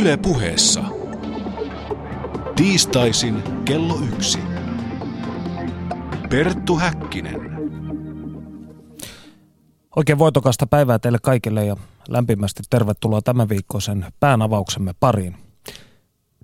[0.00, 0.84] Yle puheessa.
[2.56, 4.38] Tiistaisin kello yksi.
[6.30, 7.40] Perttu Häkkinen.
[9.96, 11.76] Oikein voitokasta päivää teille kaikille ja
[12.08, 15.36] lämpimästi tervetuloa tämän viikkoisen päänavauksemme pariin.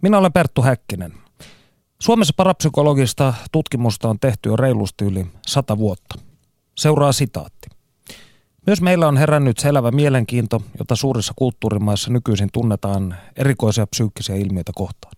[0.02, 1.12] Minä olen Perttu Häkkinen.
[2.00, 6.18] Suomessa parapsykologista tutkimusta on tehty jo reilusti yli sata vuotta.
[6.76, 7.73] Seuraa sitaatti.
[8.66, 15.12] Myös meillä on herännyt selvä mielenkiinto, jota suurissa kulttuurimaissa nykyisin tunnetaan erikoisia psyykkisiä ilmiöitä kohtaan.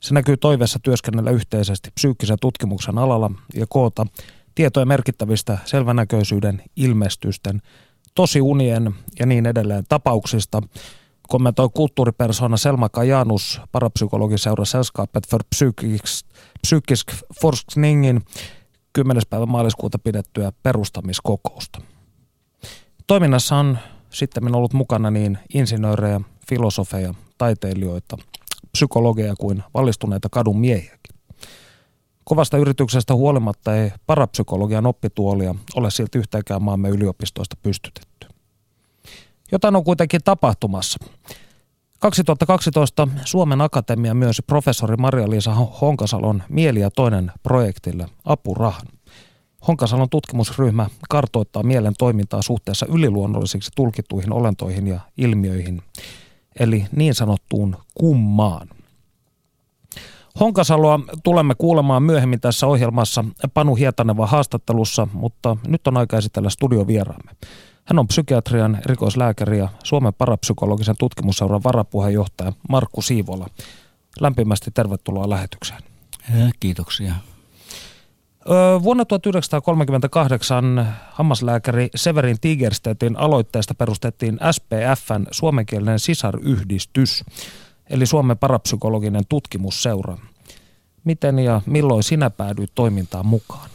[0.00, 4.06] Se näkyy toiveessa työskennellä yhteisesti psyykkisen tutkimuksen alalla ja koota
[4.54, 7.62] tietoja merkittävistä selvänäköisyyden, ilmestysten,
[8.14, 10.62] tosiunien ja niin edelleen tapauksista,
[11.28, 15.42] kommentoi kulttuuripersona Selma Kajanus parapsykologiseura Sällskapet för
[16.66, 18.20] psykisk forskningin
[18.92, 19.22] 10.
[19.30, 21.89] päivä maaliskuuta pidettyä perustamiskokousta.
[23.10, 23.78] Toiminnassa on
[24.10, 28.16] sitten ollut mukana niin insinöörejä, filosofeja, taiteilijoita,
[28.72, 31.16] psykologeja kuin valistuneita kadun miehiäkin.
[32.24, 38.26] Kovasta yrityksestä huolimatta ei parapsykologian oppituolia ole silti yhtäkään maamme yliopistoista pystytetty.
[39.52, 40.98] Jotain on kuitenkin tapahtumassa.
[41.98, 48.86] 2012 Suomen Akatemia myönsi professori Maria-Liisa Honkasalon Mieli ja toinen projektille apurahan.
[49.68, 55.82] Honkasalon tutkimusryhmä kartoittaa mielen toimintaa suhteessa yliluonnollisiksi tulkittuihin olentoihin ja ilmiöihin,
[56.60, 58.68] eli niin sanottuun kummaan.
[60.40, 67.32] Honkasaloa tulemme kuulemaan myöhemmin tässä ohjelmassa Panu Hietaneva haastattelussa, mutta nyt on aika esitellä studiovieraamme.
[67.84, 73.46] Hän on psykiatrian erikoislääkäri ja Suomen parapsykologisen tutkimusseuran varapuheenjohtaja Markku Siivola.
[74.20, 75.82] Lämpimästi tervetuloa lähetykseen.
[76.60, 77.14] Kiitoksia.
[78.82, 87.24] Vuonna 1938 hammaslääkäri Severin Tigerstedtin aloitteesta perustettiin SPFn suomenkielinen sisaryhdistys,
[87.90, 90.18] eli Suomen parapsykologinen tutkimusseura.
[91.04, 93.70] Miten ja milloin sinä päädyit toimintaan mukaan?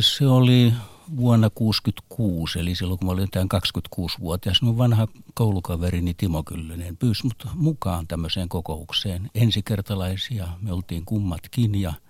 [0.00, 0.72] Se oli
[1.16, 7.24] vuonna 1966, eli silloin kun mä olin tämän 26-vuotias, mun vanha koulukaverini Timo Kyllönen pyysi
[7.24, 9.30] mut mukaan tämmöiseen kokoukseen.
[9.34, 11.92] Ensikertalaisia me oltiin kummatkin ja–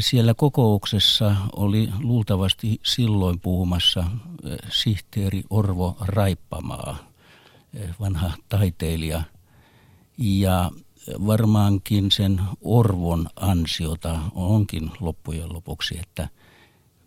[0.00, 4.04] siellä kokouksessa oli luultavasti silloin puhumassa
[4.70, 6.96] sihteeri Orvo Raippamaa,
[8.00, 9.22] vanha taiteilija.
[10.18, 10.70] Ja
[11.26, 16.28] varmaankin sen Orvon ansiota onkin loppujen lopuksi, että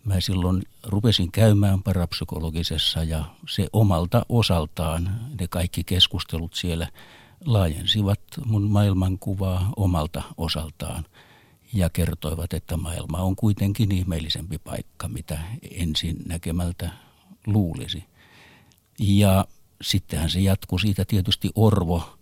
[0.04, 6.88] mä silloin rupesin käymään parapsykologisessa ja se omalta osaltaan, ne kaikki keskustelut siellä
[7.46, 11.06] laajensivat mun maailmankuvaa omalta osaltaan–
[11.74, 15.40] ja kertoivat, että maailma on kuitenkin ihmeellisempi paikka, mitä
[15.72, 16.90] ensin näkemältä
[17.46, 18.04] luulisi.
[19.00, 19.46] Ja
[19.82, 22.18] sittenhän se jatkui siitä tietysti Orvo,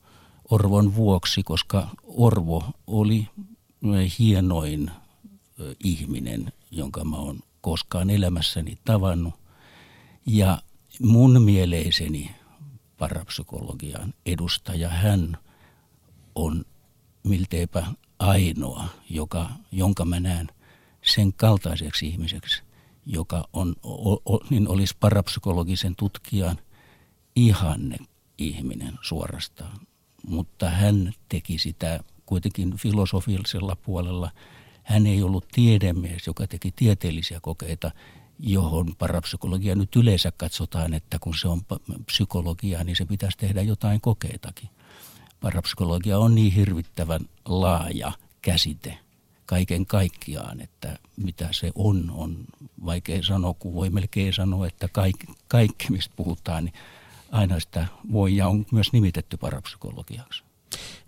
[0.50, 3.28] Orvon vuoksi, koska Orvo oli
[4.20, 4.92] hienoin
[5.84, 9.34] ihminen, jonka mä oon koskaan elämässäni tavannut.
[10.26, 10.62] Ja
[11.02, 12.36] mun mieleiseni
[12.98, 15.38] parapsykologian edustaja hän
[16.36, 16.66] on
[17.24, 17.88] milteipä
[18.20, 20.48] ainoa, joka, jonka mä näen
[21.02, 22.64] sen kaltaiseksi ihmiseksi,
[23.06, 26.58] joka on, o, o, niin olisi parapsykologisen tutkijan
[27.36, 27.98] ihanne
[28.38, 29.80] ihminen suorastaan.
[30.28, 34.32] Mutta hän teki sitä kuitenkin filosofisella puolella.
[34.84, 37.92] Hän ei ollut tiedemies, joka teki tieteellisiä kokeita,
[38.40, 41.62] johon parapsykologia nyt yleensä katsotaan, että kun se on
[42.06, 44.70] psykologia, niin se pitäisi tehdä jotain kokeitakin
[45.41, 48.97] parapsykologia on niin hirvittävän laaja käsite
[49.46, 52.38] kaiken kaikkiaan, että mitä se on, on
[52.85, 56.73] vaikea sanoa, kun voi melkein sanoa, että kaikki, kaikki mistä puhutaan, niin
[57.31, 60.44] aina sitä voi ja on myös nimitetty parapsykologiaksi.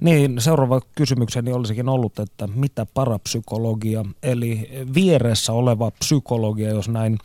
[0.01, 7.17] Niin, seuraava kysymykseni olisikin ollut, että mitä parapsykologia, eli vieressä oleva psykologia, jos näin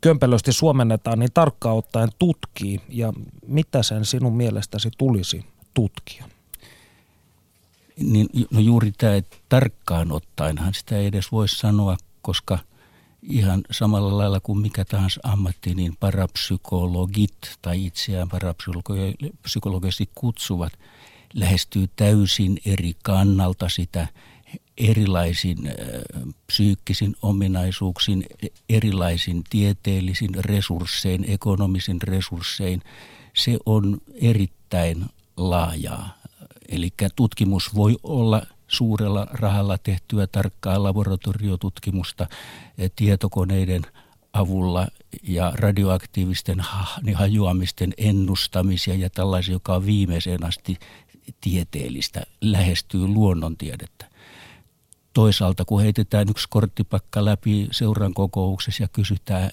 [0.00, 3.12] kömpelösti suomennetaan, niin tarkkaan ottaen tutkii ja
[3.46, 5.44] mitä sen sinun mielestäsi tulisi
[5.74, 6.28] tutkia?
[7.96, 12.58] Niin, no juuri tämä, että tarkkaan ottaenhan sitä ei edes voi sanoa, koska
[13.22, 20.72] ihan samalla lailla kuin mikä tahansa ammatti, niin parapsykologit tai itseään parapsykologisesti kutsuvat
[21.34, 24.08] lähestyy täysin eri kannalta sitä
[24.78, 25.58] erilaisin
[26.46, 28.26] psyykkisin ominaisuuksin,
[28.68, 32.82] erilaisin tieteellisin resurssein, ekonomisin resurssein.
[33.34, 35.04] Se on erittäin
[35.36, 36.24] laajaa
[36.68, 42.26] Eli tutkimus voi olla suurella rahalla tehtyä tarkkaa laboratoriotutkimusta,
[42.78, 43.82] eh, tietokoneiden
[44.32, 44.86] avulla
[45.22, 46.64] ja radioaktiivisten
[47.02, 50.78] niin hajuamisten ennustamisia ja tällaisia, joka on viimeiseen asti
[51.40, 54.10] tieteellistä, lähestyy luonnontiedettä.
[55.12, 59.50] Toisaalta kun heitetään yksi korttipakka läpi seuran kokouksessa ja kysytään,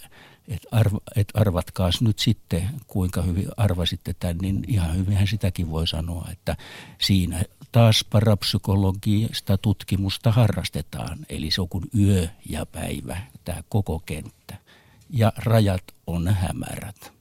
[0.51, 5.87] että arv, et arvatkaas nyt sitten, kuinka hyvin arvasitte tämän, niin ihan hyvinhän sitäkin voi
[5.87, 6.57] sanoa, että
[7.01, 11.17] siinä taas parapsykologista tutkimusta harrastetaan.
[11.29, 14.57] Eli se on kuin yö ja päivä, tämä koko kenttä.
[15.09, 17.11] Ja rajat on hämärät.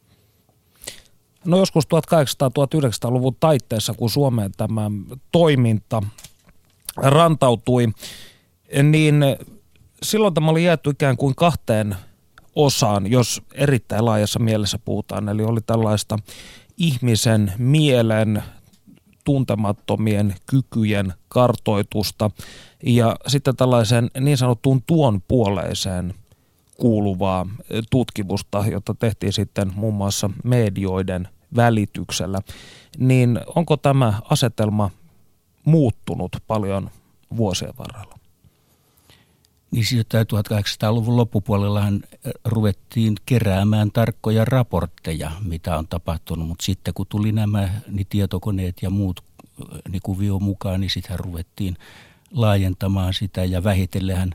[1.45, 4.91] No joskus 1800-1900-luvun taitteessa, kun Suomeen tämä
[5.33, 6.03] toiminta
[6.97, 7.89] rantautui,
[8.83, 9.25] niin
[10.03, 11.97] silloin tämä oli jääty ikään kuin kahteen
[12.57, 15.29] osaan, jos erittäin laajassa mielessä puhutaan.
[15.29, 16.19] Eli oli tällaista
[16.77, 18.43] ihmisen mielen
[19.25, 22.31] tuntemattomien kykyjen kartoitusta
[22.87, 26.15] ja sitten tällaisen niin sanottuun tuon puoleiseen
[26.77, 27.47] kuuluvaa
[27.91, 32.39] tutkimusta, jota tehtiin sitten muun muassa medioiden välityksellä.
[32.99, 34.91] Niin onko tämä asetelma
[35.65, 36.91] muuttunut paljon
[37.37, 38.20] vuosien varrella?
[39.71, 42.01] Niin siis 1800-luvun loppupuolellahan
[42.45, 48.91] ruvettiin keräämään tarkkoja raportteja, mitä on tapahtunut, mutta sitten kun tuli nämä niin tietokoneet ja
[48.91, 49.25] muut
[49.89, 51.77] niin kuvio mukaan, niin sitten ruvettiin
[52.33, 54.35] laajentamaan sitä ja vähitellähän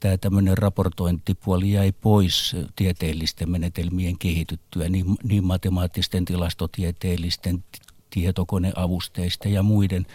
[0.00, 7.64] tämä tämmöinen raportointipuoli jäi pois tieteellisten menetelmien kehityttyä, niin, niin matemaattisten, tilastotieteellisten,
[8.10, 10.06] tietokoneavusteista ja muiden.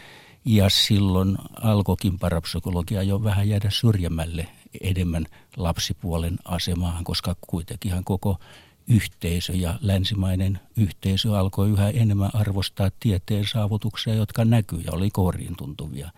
[0.46, 4.48] Ja silloin alkoikin parapsykologia jo vähän jäädä syrjemmälle
[4.82, 5.26] enemmän
[5.58, 8.40] lapsipuolen asemaan, koska kuitenkin koko
[8.88, 15.56] yhteisö ja länsimainen yhteisö alkoi yhä enemmän arvostaa tieteen saavutuksia, jotka näkyy ja oli kouriin
[15.58, 16.12] tuntuvia.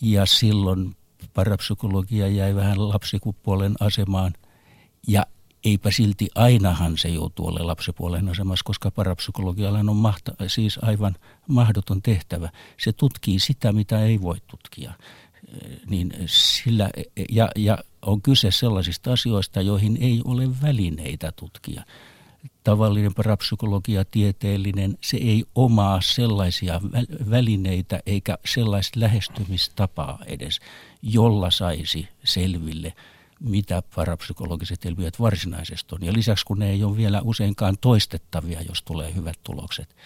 [0.00, 0.96] Ja silloin
[1.34, 4.32] parapsykologia jäi vähän lapsikupuolen asemaan
[5.08, 5.26] ja
[5.64, 11.16] eipä silti ainahan se joutuu olemaan lapsipuolen asemassa, koska parapsykologialla on mahta, siis aivan
[11.48, 12.50] mahdoton tehtävä.
[12.76, 14.92] Se tutkii sitä, mitä ei voi tutkia.
[15.90, 16.90] Niin sillä,
[17.30, 21.82] ja, ja on kyse sellaisista asioista, joihin ei ole välineitä tutkia.
[22.64, 26.80] Tavallinen parapsykologia, tieteellinen, se ei omaa sellaisia
[27.30, 30.60] välineitä eikä sellaista lähestymistapaa edes,
[31.02, 32.92] jolla saisi selville,
[33.40, 36.04] mitä parapsykologiset ilmiöt varsinaisesti on.
[36.04, 39.96] Ja lisäksi kun ne ei ole vielä useinkaan toistettavia, jos tulee hyvät tulokset,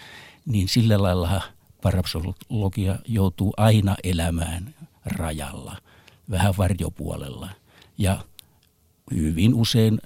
[0.45, 1.41] niin sillä lailla
[1.81, 4.75] parapsykologia joutuu aina elämään
[5.05, 5.77] rajalla,
[6.29, 7.49] vähän varjopuolella–
[7.97, 8.23] ja
[9.11, 9.99] hyvin usein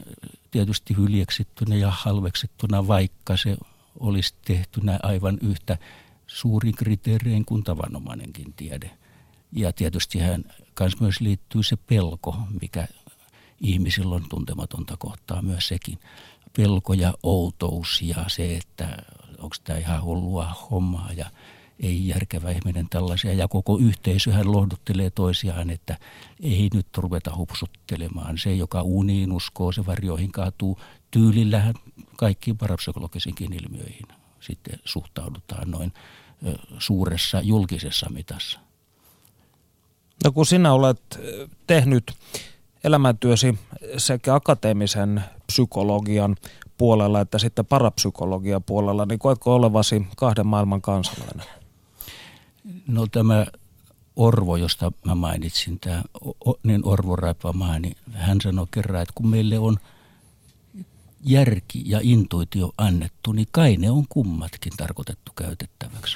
[0.52, 3.58] tietysti hyljeksittynä ja halveksittuna, vaikka se
[4.00, 5.78] olisi tehtynä aivan yhtä
[6.28, 8.92] suurin kriteerein kuin tavanomainenkin tiede.
[9.52, 10.44] Ja tietysti hän
[10.74, 12.88] kanssa myös liittyy se pelko, mikä
[13.62, 16.00] ihmisillä on tuntematonta kohtaa myös sekin.
[16.58, 18.98] Pelko ja outous ja se, että
[19.38, 21.32] onko tämä ihan hullua hommaa ja
[21.80, 23.34] ei järkevä ihminen tällaisia.
[23.34, 25.98] Ja koko yhteisöhän lohduttelee toisiaan, että
[26.40, 28.38] ei nyt ruveta hupsuttelemaan.
[28.38, 30.80] Se, joka uniin uskoo, se varjoihin kaatuu.
[31.12, 31.74] Tyylillähän
[32.18, 34.08] kaikkiin parapsykologisiinkin ilmiöihin
[34.40, 35.94] sitten suhtaudutaan noin
[36.80, 38.60] suuressa julkisessa mitassa.
[40.24, 41.20] No kun sinä olet
[41.68, 42.14] tehnyt
[42.84, 43.60] elämäntyösi
[43.98, 46.36] sekä akateemisen psykologian
[46.78, 51.48] puolella että sitten parapsykologian puolella, niin koetko olevasi kahden maailman kansalainen?
[52.88, 53.46] No tämä
[54.16, 56.04] Orvo, josta mä mainitsin, tämä
[56.64, 59.78] niin Orvo Raipamaa, niin hän sanoi kerran, että kun meille on
[61.24, 66.16] järki ja intuitio annettu, niin kai ne on kummatkin tarkoitettu käytettäväksi.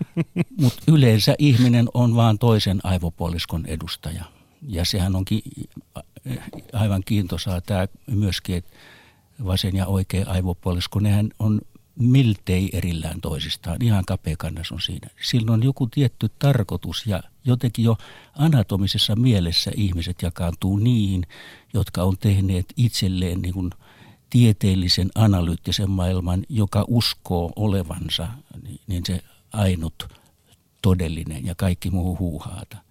[0.60, 4.24] Mutta yleensä ihminen on vaan toisen aivopuoliskon edustaja.
[4.68, 5.42] Ja sehän onkin
[6.72, 8.70] aivan kiintosaa tämä myöskin, että
[9.44, 11.60] vasen ja oikea aivopuolisko, nehän on
[11.98, 13.82] miltei erillään toisistaan.
[13.82, 15.08] Ihan kapeakannas on siinä.
[15.22, 17.96] Sillä on joku tietty tarkoitus ja jotenkin jo
[18.38, 21.26] anatomisessa mielessä ihmiset jakaantuu niin,
[21.74, 23.70] jotka on tehneet itselleen niin kuin
[24.30, 28.28] tieteellisen analyyttisen maailman, joka uskoo olevansa
[28.86, 29.20] niin se
[29.52, 30.08] ainut
[30.82, 32.83] todellinen ja kaikki muu huuhaata.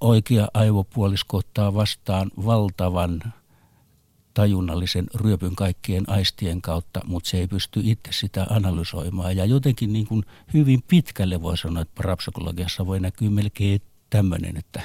[0.00, 3.20] Oikea aivopuolisko ottaa vastaan valtavan
[4.34, 9.36] tajunnallisen ryöpyn kaikkien aistien kautta, mutta se ei pysty itse sitä analysoimaan.
[9.36, 10.22] Ja jotenkin niin kuin
[10.54, 14.82] hyvin pitkälle voi sanoa, että parapsykologiassa voi näkyä melkein tämmöinen, että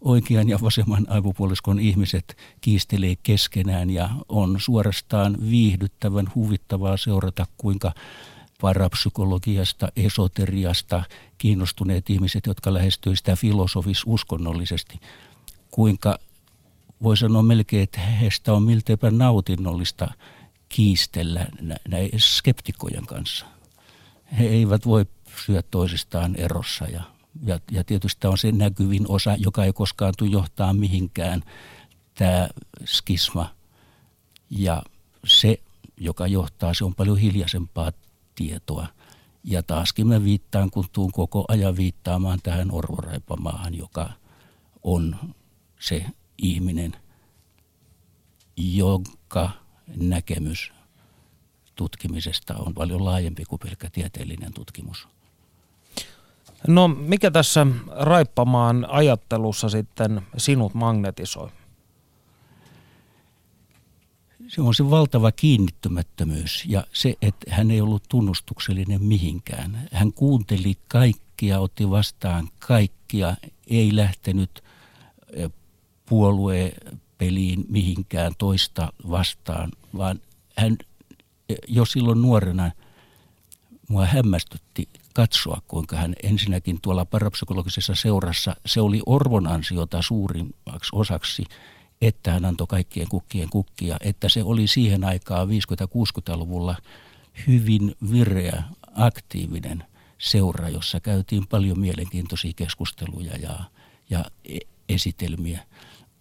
[0.00, 7.92] oikean ja vasemman aivopuoliskon ihmiset kiistelee keskenään ja on suorastaan viihdyttävän huvittavaa seurata, kuinka
[8.60, 11.02] parapsykologiasta, esoteriasta
[11.38, 15.00] kiinnostuneet ihmiset, jotka lähestyvät sitä filosofis-uskonnollisesti,
[15.70, 16.18] kuinka
[17.02, 20.10] voi sanoa melkein, että heistä on milteipä nautinnollista
[20.68, 21.46] kiistellä
[21.88, 23.46] näin skeptikkojen kanssa.
[24.38, 27.02] He eivät voi pysyä toisistaan erossa ja,
[27.44, 31.42] ja, ja tietysti tämä on se näkyvin osa, joka ei koskaan tule johtaa mihinkään,
[32.14, 32.48] tämä
[32.84, 33.54] skisma.
[34.50, 34.82] Ja
[35.26, 35.60] se,
[35.96, 37.92] joka johtaa, se on paljon hiljaisempaa
[38.38, 38.86] tietoa.
[39.44, 44.10] Ja taaskin mä viittaan, kun tuun koko ajan viittaamaan tähän orvoraipamaahan, joka
[44.82, 45.16] on
[45.80, 46.06] se
[46.38, 46.96] ihminen,
[48.56, 49.50] jonka
[49.96, 50.72] näkemys
[51.74, 55.08] tutkimisesta on paljon laajempi kuin pelkkä tieteellinen tutkimus.
[56.66, 57.66] No mikä tässä
[58.00, 61.50] Raippamaan ajattelussa sitten sinut magnetisoi?
[64.48, 69.88] Se on se valtava kiinnittymättömyys ja se, että hän ei ollut tunnustuksellinen mihinkään.
[69.92, 73.36] Hän kuunteli kaikkia, otti vastaan kaikkia,
[73.66, 74.64] ei lähtenyt
[76.08, 80.20] puoluepeliin mihinkään toista vastaan, vaan
[80.56, 80.76] hän
[81.68, 82.70] jo silloin nuorena
[83.88, 91.44] mua hämmästytti katsoa, kuinka hän ensinnäkin tuolla parapsykologisessa seurassa, se oli Orvon ansiota suurimmaksi osaksi,
[92.02, 96.76] että hän antoi kaikkien kukkien kukkia, että se oli siihen aikaan 50-60-luvulla
[97.46, 98.62] hyvin vireä,
[98.94, 99.84] aktiivinen
[100.18, 103.58] seura, jossa käytiin paljon mielenkiintoisia keskusteluja ja,
[104.10, 105.60] ja e- esitelmiä.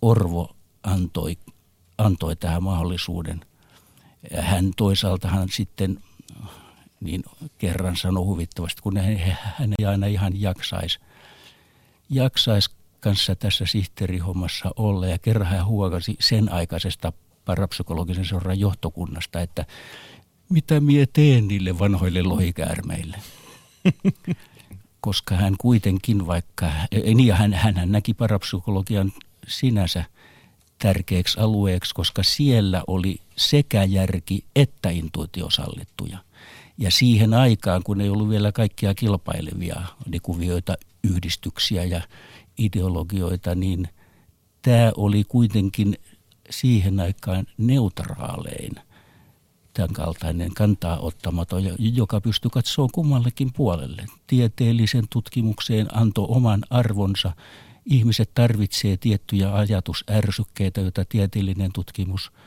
[0.01, 1.37] Orvo antoi,
[1.97, 3.41] antoi tähän mahdollisuuden.
[4.39, 5.99] Hän toisaalta hän sitten
[7.01, 7.23] niin
[7.57, 10.99] kerran sanoi huvittavasti, kun hän, hän ei aina ihan jaksaisi
[12.09, 12.69] jaksais
[12.99, 15.07] kanssa tässä sihteerihommassa olla.
[15.07, 17.13] Ja kerran hän huokasi sen aikaisesta
[17.45, 19.65] parapsykologisen seuran johtokunnasta, että
[20.49, 23.17] mitä mie teen niille vanhoille lohikäärmeille.
[25.01, 26.71] Koska hän kuitenkin vaikka,
[27.15, 29.11] niin hän, hän näki parapsykologian
[29.47, 30.03] sinänsä
[30.79, 36.17] tärkeäksi alueeksi, koska siellä oli sekä järki että intuitio sallittuja.
[36.77, 39.81] Ja siihen aikaan, kun ei ollut vielä kaikkia kilpailevia
[40.21, 42.01] kuvioita, yhdistyksiä ja
[42.57, 43.87] ideologioita, niin
[44.61, 45.97] tämä oli kuitenkin
[46.49, 48.75] siihen aikaan neutraalein
[49.73, 54.05] tämän kaltainen kantaa ottamaton, joka pystyi katsoa kummallekin puolelle.
[54.27, 57.31] Tieteellisen tutkimukseen antoi oman arvonsa.
[57.85, 62.31] Ihmiset tarvitsee tiettyjä ajatusärsykkeitä, joita tieteellinen tutkimus–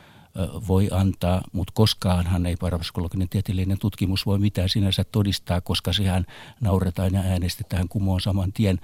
[0.69, 6.26] voi antaa, mutta koskaanhan ei parapsykologinen tieteellinen tutkimus voi mitään sinänsä todistaa, koska sehän
[6.61, 8.81] nauretaan ja äänestetään kumoon saman tien,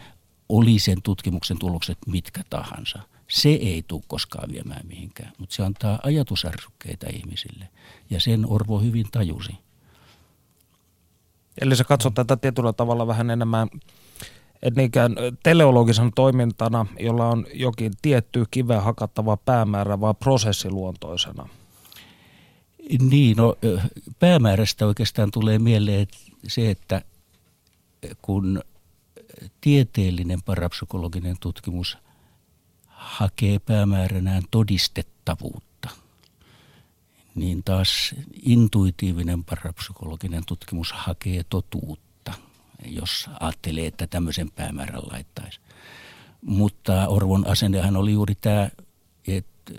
[0.48, 2.98] oli sen tutkimuksen tulokset mitkä tahansa.
[3.28, 7.68] Se ei tule koskaan viemään mihinkään, mutta se antaa ajatusärsykkeitä ihmisille
[8.10, 9.52] ja sen Orvo hyvin tajusi.
[11.60, 13.68] Eli sä katsot tätä tietyllä tavalla vähän enemmän
[14.62, 21.48] et niinkään teleologisen toimintana, jolla on jokin tietty kiveä hakattava päämäärä, vaan prosessiluontoisena?
[23.10, 23.56] Niin, no
[24.18, 26.06] päämäärästä oikeastaan tulee mieleen
[26.48, 27.02] se, että
[28.22, 28.62] kun
[29.61, 31.99] tieteellinen parapsykologinen tutkimus
[32.87, 35.90] hakee päämääränään todistettavuutta,
[37.35, 42.07] niin taas intuitiivinen parapsykologinen tutkimus hakee totuutta
[42.85, 45.61] jos ajattelee, että tämmöisen päämäärän laittaisi.
[46.40, 48.71] Mutta Orvon asennehan oli juuri tämä,
[49.28, 49.73] että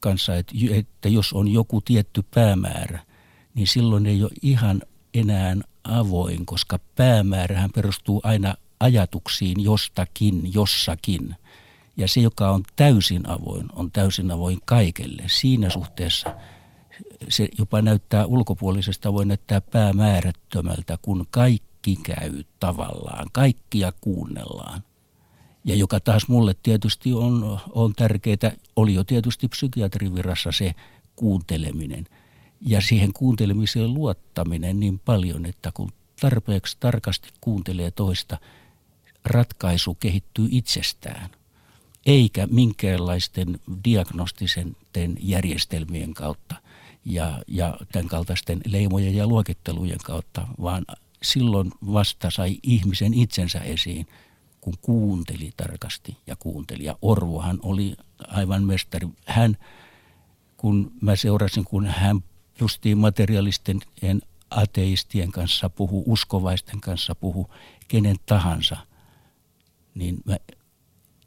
[0.00, 3.00] kanssa, että, jos on joku tietty päämäärä,
[3.54, 4.82] niin silloin ei ole ihan
[5.14, 11.34] enää avoin, koska päämäärähän perustuu aina ajatuksiin jostakin, jossakin.
[11.96, 15.22] Ja se, joka on täysin avoin, on täysin avoin kaikelle.
[15.26, 16.34] Siinä suhteessa
[17.28, 24.82] se jopa näyttää ulkopuolisesta, voi näyttää päämäärättömältä, kun kaikki käy tavallaan, kaikkia kuunnellaan.
[25.64, 30.74] Ja joka taas mulle tietysti on, on tärkeää, oli jo tietysti psykiatrin virassa se
[31.16, 32.06] kuunteleminen.
[32.60, 38.38] Ja siihen kuuntelemiseen luottaminen niin paljon, että kun tarpeeksi tarkasti kuuntelee toista,
[39.24, 41.30] ratkaisu kehittyy itsestään.
[42.06, 44.76] Eikä minkäänlaisten diagnostisen
[45.20, 46.54] järjestelmien kautta
[47.04, 50.84] ja, ja tämän kaltaisten leimojen ja luokittelujen kautta, vaan
[51.22, 54.06] silloin vasta sai ihmisen itsensä esiin,
[54.60, 56.84] kun kuunteli tarkasti ja kuunteli.
[56.84, 57.96] Ja Orvohan oli
[58.28, 59.08] aivan mestari.
[59.26, 59.56] Hän,
[60.56, 62.20] kun mä seurasin, kun hän
[62.60, 63.80] justiin materialisten
[64.50, 67.50] ateistien kanssa puhu, uskovaisten kanssa puhu,
[67.88, 68.76] kenen tahansa,
[69.94, 70.36] niin mä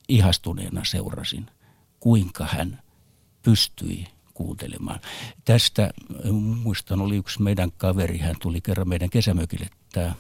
[0.09, 1.45] ihastuneena seurasin,
[1.99, 2.81] kuinka hän
[3.41, 4.99] pystyi kuuntelemaan.
[5.45, 5.93] Tästä
[6.63, 10.13] muistan, oli yksi meidän kaveri, hän tuli kerran meidän kesämökille, tämä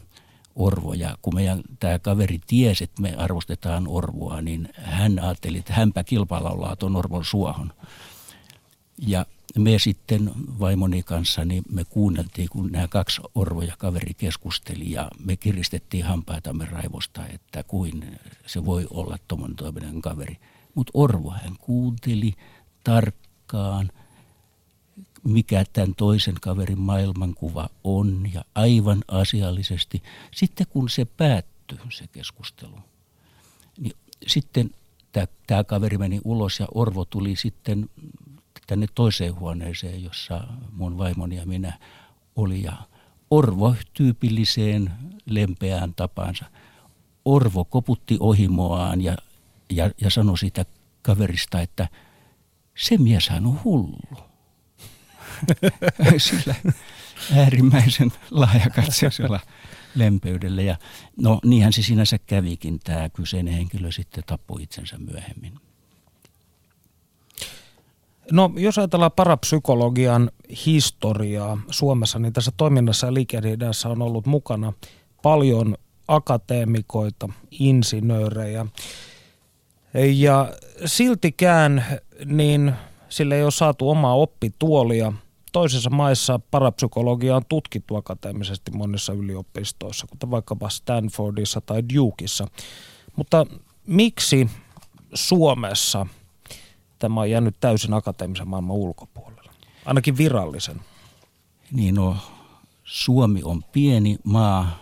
[0.55, 1.17] orvoja.
[1.21, 6.75] Kun meidän tämä kaveri tiesi, että me arvostetaan orvoa, niin hän ajatteli, että hänpä kilpalaulaa
[6.75, 7.73] tuon orvon suohon.
[8.97, 9.25] Ja
[9.57, 15.35] me sitten vaimoni kanssa, niin me kuunneltiin, kun nämä kaksi orvoja kaveri keskusteli ja me
[15.35, 20.37] kiristettiin hampaitamme raivosta, että kuin se voi olla tuommoinen toinen kaveri.
[20.75, 22.33] Mutta orvo hän kuunteli
[22.83, 23.91] tarkkaan,
[25.23, 30.03] mikä tämän toisen kaverin maailmankuva on ja aivan asiallisesti.
[30.31, 32.79] Sitten kun se päättyi, se keskustelu,
[33.79, 33.93] niin
[34.27, 34.69] sitten
[35.47, 37.89] tämä kaveri meni ulos ja Orvo tuli sitten
[38.73, 41.79] tänne toiseen huoneeseen, jossa mun vaimoni ja minä
[42.35, 42.63] oli.
[42.63, 42.73] Ja
[43.31, 44.91] Orvo tyypilliseen
[45.25, 46.45] lempeään tapansa.
[47.25, 49.17] Orvo koputti ohimoaan ja,
[49.69, 50.65] ja, ja sanoi siitä
[51.01, 51.87] kaverista, että
[52.77, 54.17] se mieshän on hullu.
[56.17, 56.55] Sillä
[57.35, 59.39] äärimmäisen laajakatseisella
[59.95, 60.61] lempeydellä.
[60.61, 60.77] Ja
[61.17, 62.79] no niinhän se sinänsä kävikin.
[62.83, 65.59] Tämä kyseinen henkilö sitten tappoi itsensä myöhemmin.
[68.31, 70.31] No jos ajatellaan parapsykologian
[70.65, 74.73] historiaa Suomessa, niin tässä toiminnassa ja liikehdessä on ollut mukana
[75.21, 75.77] paljon
[76.07, 78.65] akateemikoita, insinöörejä.
[80.13, 80.53] Ja
[80.85, 81.85] siltikään
[82.25, 82.73] niin
[83.09, 85.13] sille ei ole saatu omaa oppituolia.
[85.51, 92.47] Toisissa maissa parapsykologia on tutkittu akateemisesti monissa yliopistoissa, kuten vaikkapa Stanfordissa tai Dukeissa.
[93.15, 93.45] Mutta
[93.87, 94.49] miksi
[95.13, 96.07] Suomessa–
[97.03, 99.51] tämä on jäänyt täysin akateemisen maailman ulkopuolelle,
[99.85, 100.81] ainakin virallisen.
[101.71, 102.17] Niin no,
[102.83, 104.79] Suomi on pieni maa,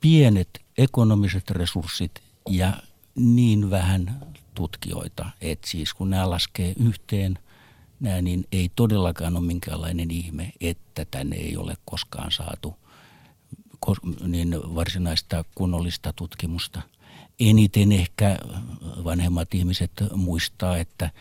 [0.00, 2.72] pienet ekonomiset resurssit ja
[3.14, 4.20] niin vähän
[4.54, 7.38] tutkijoita, että siis kun nämä laskee yhteen,
[8.00, 12.76] nämä, niin ei todellakaan ole minkäänlainen ihme, että tänne ei ole koskaan saatu
[14.26, 16.82] niin varsinaista kunnollista tutkimusta.
[17.40, 18.38] Eniten ehkä
[19.04, 21.10] vanhemmat ihmiset muistaa, että–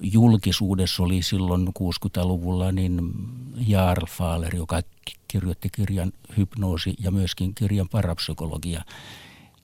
[0.00, 3.12] julkisuudessa oli silloin 60-luvulla niin
[3.66, 4.80] Jarl Fahler, joka
[5.28, 8.84] kirjoitti kirjan hypnoosi ja myöskin kirjan parapsykologia.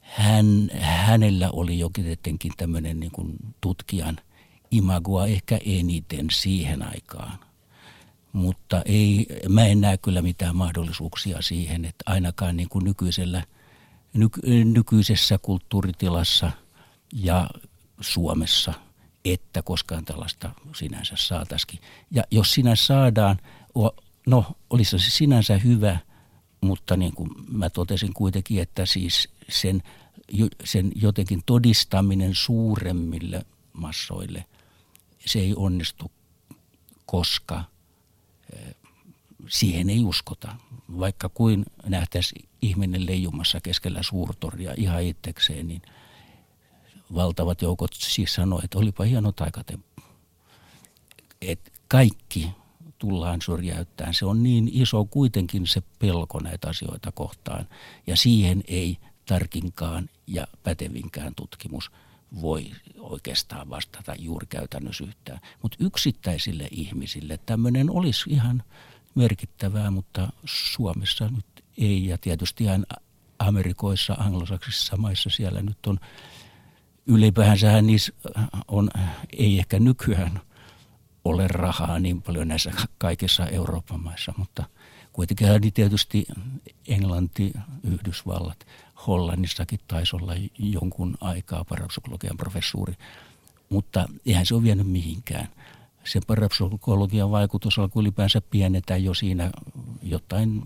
[0.00, 4.16] Hän, hänellä oli jokin tietenkin tämmöinen niin kuin tutkijan
[4.70, 7.38] imagoa ehkä eniten siihen aikaan.
[8.32, 13.44] Mutta ei, mä en näe kyllä mitään mahdollisuuksia siihen, että ainakaan niin kuin nykyisellä,
[14.12, 16.50] nyky, nykyisessä kulttuuritilassa
[17.12, 17.50] ja
[18.00, 18.74] Suomessa–
[19.24, 21.80] että koskaan tällaista sinänsä saataisiin.
[22.10, 23.38] Ja jos sinä saadaan,
[24.26, 25.98] no olisi se sinänsä hyvä,
[26.60, 29.82] mutta niin kuin mä totesin kuitenkin, että siis sen,
[30.64, 34.44] sen jotenkin todistaminen suuremmille massoille,
[35.26, 36.10] se ei onnistu,
[37.06, 37.64] koska
[38.52, 38.74] eh,
[39.48, 40.56] siihen ei uskota.
[40.98, 45.82] Vaikka kuin nähtäisi ihminen leijumassa keskellä suurtoria ihan itsekseen, niin–
[47.14, 50.02] valtavat joukot siis sanoi, että olipa hieno taikatemppu.
[51.40, 52.50] Et kaikki
[52.98, 54.14] tullaan syrjäyttämään.
[54.14, 57.68] Se on niin iso kuitenkin se pelko näitä asioita kohtaan.
[58.06, 61.90] Ja siihen ei tarkinkaan ja pätevinkään tutkimus
[62.40, 65.40] voi oikeastaan vastata juuri käytännössä yhtään.
[65.62, 68.62] Mutta yksittäisille ihmisille tämmöinen olisi ihan
[69.14, 72.06] merkittävää, mutta Suomessa nyt ei.
[72.06, 72.64] Ja tietysti
[73.38, 76.00] Amerikoissa, anglosaksisissa maissa siellä nyt on
[77.06, 78.12] ylipäänsä niissä
[78.68, 78.90] on,
[79.38, 80.40] ei ehkä nykyään
[81.24, 84.64] ole rahaa niin paljon näissä kaikissa Euroopan maissa, mutta
[85.12, 86.26] kuitenkin niin tietysti
[86.88, 87.52] Englanti,
[87.84, 88.66] Yhdysvallat,
[89.06, 92.94] Hollannissakin taisi olla jonkun aikaa parapsykologian professuuri,
[93.68, 95.48] mutta eihän se ole vienyt mihinkään.
[96.04, 99.50] Se parapsykologian vaikutus alkoi ylipäänsä pienetä jo siinä
[100.02, 100.62] jotain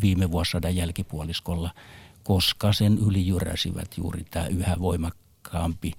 [0.00, 1.70] viime vuosisadan jälkipuoliskolla,
[2.22, 5.92] koska sen ylijyräsivät juuri tämä yhä voimakkaampi voimakkaampi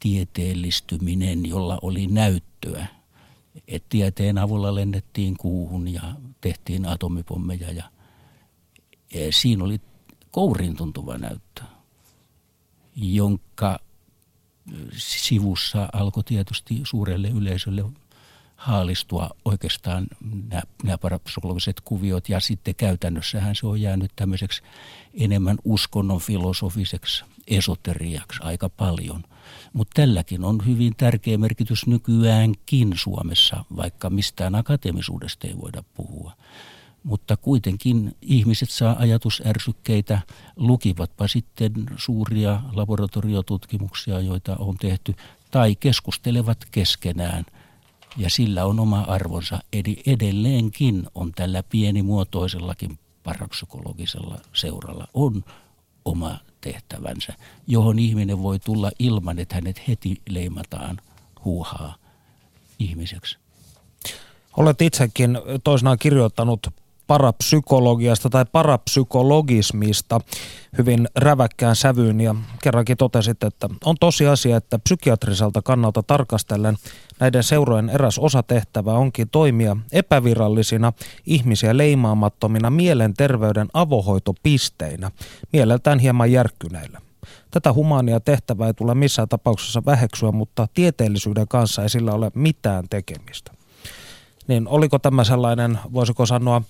[0.00, 2.86] tieteellistyminen, jolla oli näyttöä.
[3.68, 6.02] Et tieteen avulla lennettiin kuuhun ja
[6.40, 7.84] tehtiin atomipommeja ja
[9.30, 9.80] siinä oli
[10.30, 11.62] kourin tuntuva näyttö,
[12.96, 13.78] jonka
[14.96, 17.84] sivussa alkoi tietysti suurelle yleisölle
[18.56, 20.06] haalistua oikeastaan
[20.48, 24.62] nämä, nämä parapsykologiset kuviot ja sitten käytännössähän se on jäänyt tämmöiseksi
[25.14, 29.24] enemmän uskonnon filosofiseksi esoteriaksi aika paljon.
[29.72, 36.32] Mutta tälläkin on hyvin tärkeä merkitys nykyäänkin Suomessa, vaikka mistään akateemisuudesta ei voida puhua.
[37.02, 40.18] Mutta kuitenkin ihmiset saa ajatusärsykkeitä,
[40.56, 45.14] lukivatpa sitten suuria laboratoriotutkimuksia, joita on tehty,
[45.50, 47.44] tai keskustelevat keskenään–
[48.16, 49.58] ja sillä on oma arvonsa.
[49.72, 55.44] Eli edelleenkin on tällä pienimuotoisellakin parapsykologisella seuralla on
[56.04, 57.32] oma tehtävänsä,
[57.66, 61.00] johon ihminen voi tulla ilman, että hänet heti leimataan
[61.44, 61.94] huuhaa
[62.78, 63.38] ihmiseksi.
[64.56, 66.66] Olet itsekin toisinaan kirjoittanut
[67.06, 70.20] parapsykologiasta tai parapsykologismista
[70.78, 76.76] hyvin räväkkään sävyyn ja kerrankin totesit, että on tosiasia, että psykiatriselta kannalta tarkastellen
[77.20, 80.92] näiden seurojen eräs osatehtävä onkin toimia epävirallisina
[81.26, 85.10] ihmisiä leimaamattomina mielenterveyden avohoitopisteinä,
[85.52, 87.00] mieleltään hieman järkkyneillä.
[87.50, 92.84] Tätä humaania tehtävää ei tule missään tapauksessa väheksyä, mutta tieteellisyyden kanssa ei sillä ole mitään
[92.90, 93.63] tekemistä.
[94.48, 96.62] Niin oliko tämä sellainen, voisiko sanoa,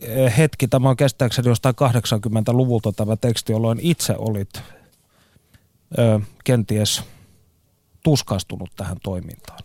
[0.00, 4.62] eh, hetki, tämä on kestääkseni jostain 80-luvulta tämä teksti, jolloin itse olit
[5.98, 7.02] ö, kenties
[8.02, 9.58] tuskastunut tähän toimintaan?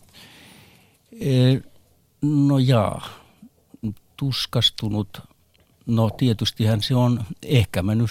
[1.21, 1.59] E,
[2.21, 3.09] no jaa,
[4.17, 5.21] tuskastunut.
[5.85, 8.09] No tietystihän se on, ehkä mä nyt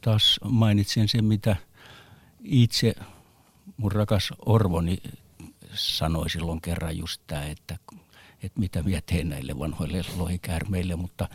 [0.00, 1.56] taas mainitsen sen, mitä
[2.44, 2.94] itse
[3.76, 4.98] mun rakas Orvoni
[5.74, 7.78] sanoi silloin kerran just tämä, että
[8.46, 11.28] että mitä minä teen näille vanhoille lohikäärmeille, mutta,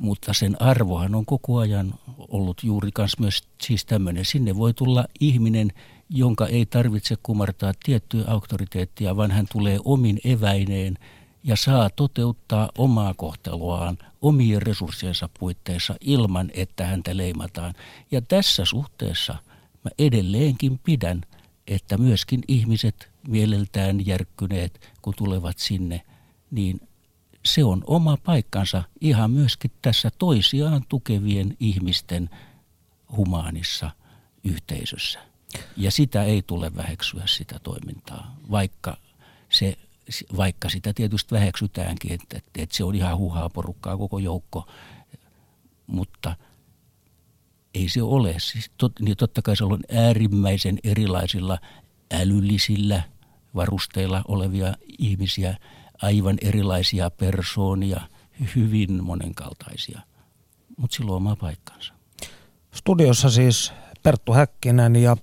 [0.00, 4.24] mutta sen arvohan on koko ajan ollut juuri kans myös siis tämmöinen.
[4.24, 5.72] Sinne voi tulla ihminen,
[6.10, 10.98] jonka ei tarvitse kumartaa tiettyä auktoriteettia, vaan hän tulee omin eväineen
[11.44, 17.74] ja saa toteuttaa omaa kohteluaan omien resurssiensa puitteissa ilman, että häntä leimataan.
[18.10, 19.32] Ja tässä suhteessa
[19.84, 21.22] mä edelleenkin pidän,
[21.66, 26.00] että myöskin ihmiset mieleltään järkkyneet, kun tulevat sinne,
[26.50, 26.80] niin
[27.44, 32.30] se on oma paikkansa ihan myöskin tässä toisiaan tukevien ihmisten
[33.16, 33.90] humaanissa
[34.44, 35.18] yhteisössä.
[35.76, 38.96] Ja sitä ei tule väheksyä sitä toimintaa, vaikka,
[39.48, 39.78] se,
[40.36, 44.68] vaikka sitä tietysti väheksytäänkin, että, että se on ihan huhaa porukkaa koko joukko,
[45.86, 46.36] mutta
[47.74, 48.34] ei se ole.
[48.38, 51.58] Siis tot, niin totta kai se on äärimmäisen erilaisilla
[52.12, 53.02] älyllisillä
[53.54, 55.56] varusteilla olevia ihmisiä–
[56.02, 58.00] aivan erilaisia persoonia,
[58.56, 60.00] hyvin monenkaltaisia,
[60.76, 61.94] mutta sillä on oma paikkansa.
[62.74, 65.16] Studiossa siis Perttu Häkkinen ja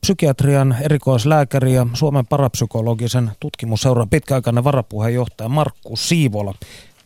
[0.00, 6.54] psykiatrian erikoislääkäri ja Suomen parapsykologisen tutkimusseuran pitkäaikainen varapuheenjohtaja Markku Siivola.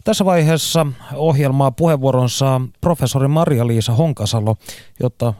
[0.04, 4.56] Tässä vaiheessa ohjelmaa puheenvuoron saa professori Maria-Liisa Honkasalo,
[5.00, 5.34] jotta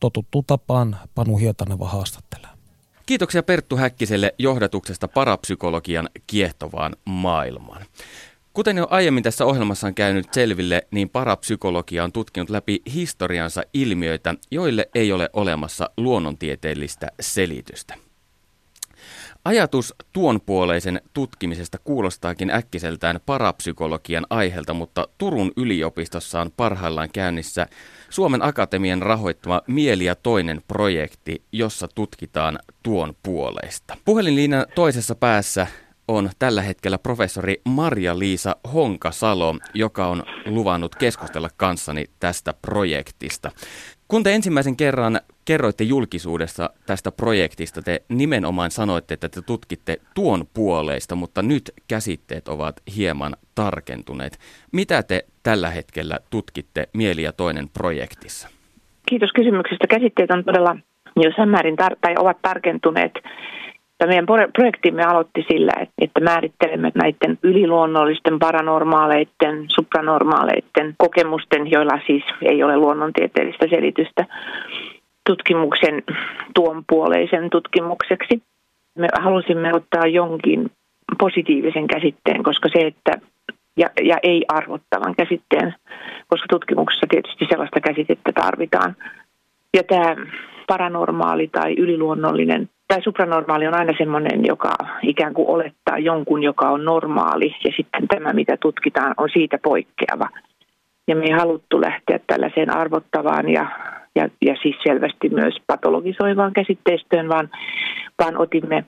[0.00, 2.53] totuttu tapaan Panu Hietaneva haastattelee.
[3.06, 7.86] Kiitoksia Perttu Häkkiselle johdatuksesta parapsykologian kiehtovaan maailmaan.
[8.52, 14.34] Kuten jo aiemmin tässä ohjelmassa on käynyt selville, niin parapsykologia on tutkinut läpi historiansa ilmiöitä,
[14.50, 17.94] joille ei ole olemassa luonnontieteellistä selitystä.
[19.44, 27.66] Ajatus tuonpuoleisen tutkimisesta kuulostaakin äkkiseltään parapsykologian aiheelta, mutta Turun yliopistossa on parhaillaan käynnissä
[28.14, 33.96] Suomen Akatemian rahoittama Mieli ja toinen projekti, jossa tutkitaan tuon puoleista.
[34.04, 35.66] Puhelinliinan toisessa päässä
[36.08, 43.50] on tällä hetkellä professori Maria-Liisa Honkasalo, joka on luvannut keskustella kanssani tästä projektista.
[44.08, 50.46] Kun te ensimmäisen kerran kerroitte julkisuudessa tästä projektista, te nimenomaan sanoitte, että te tutkitte tuon
[50.54, 54.38] puoleista, mutta nyt käsitteet ovat hieman tarkentuneet.
[54.72, 58.48] Mitä te tällä hetkellä tutkitte Mieli ja toinen projektissa?
[59.06, 59.86] Kiitos kysymyksestä.
[59.86, 60.76] Käsitteet on todella
[61.16, 63.12] jossain määrin tar- tai ovat tarkentuneet.
[63.98, 72.62] Tämä meidän projektimme aloitti sillä, että määrittelemme näiden yliluonnollisten, paranormaaleiden, supranormaaleiden kokemusten, joilla siis ei
[72.62, 74.26] ole luonnontieteellistä selitystä,
[75.26, 76.02] tutkimuksen
[76.54, 78.42] tuon puoleisen tutkimukseksi.
[78.98, 80.70] Me halusimme ottaa jonkin
[81.18, 83.12] positiivisen käsitteen, koska se, että
[83.76, 85.74] ja, ja ei arvottavan käsitteen,
[86.28, 88.96] koska tutkimuksessa tietysti sellaista käsitettä tarvitaan.
[89.76, 90.16] Ja tämä
[90.66, 96.84] paranormaali tai yliluonnollinen tai supranormaali on aina semmoinen, joka ikään kuin olettaa jonkun, joka on
[96.84, 100.28] normaali, ja sitten tämä, mitä tutkitaan, on siitä poikkeava.
[101.08, 103.66] Ja me ei haluttu lähteä tällaiseen arvottavaan ja,
[104.16, 107.50] ja, ja siis selvästi myös patologisoivaan käsitteistöön, vaan,
[108.18, 108.84] vaan otimme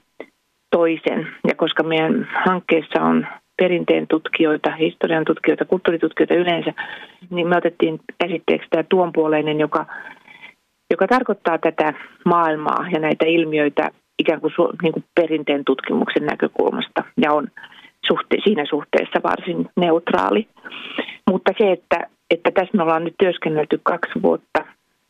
[0.70, 1.29] toisen.
[1.49, 6.73] Ja koska meidän hankkeessa on perinteen tutkijoita, historian tutkijoita, kulttuuritutkijoita yleensä,
[7.31, 9.87] niin me otettiin käsitteeksi tämä tuonpuoleinen, joka
[10.90, 11.92] joka tarkoittaa tätä
[12.25, 17.49] maailmaa ja näitä ilmiöitä ikään kuin, niin kuin perinteen tutkimuksen näkökulmasta ja on
[18.07, 20.49] suhte, siinä suhteessa varsin neutraali.
[21.31, 24.64] Mutta se, että, että tässä me ollaan nyt työskennelty kaksi vuotta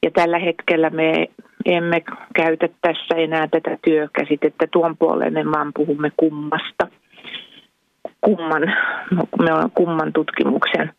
[0.04, 1.28] ja tällä hetkellä me
[1.64, 2.02] emme
[2.34, 6.86] käytä tässä enää tätä työkäsitettä tuon puoleen, vaan puhumme kummasta.
[8.26, 8.62] Kumman,
[9.42, 10.92] me ollaan kumman tutkimuksen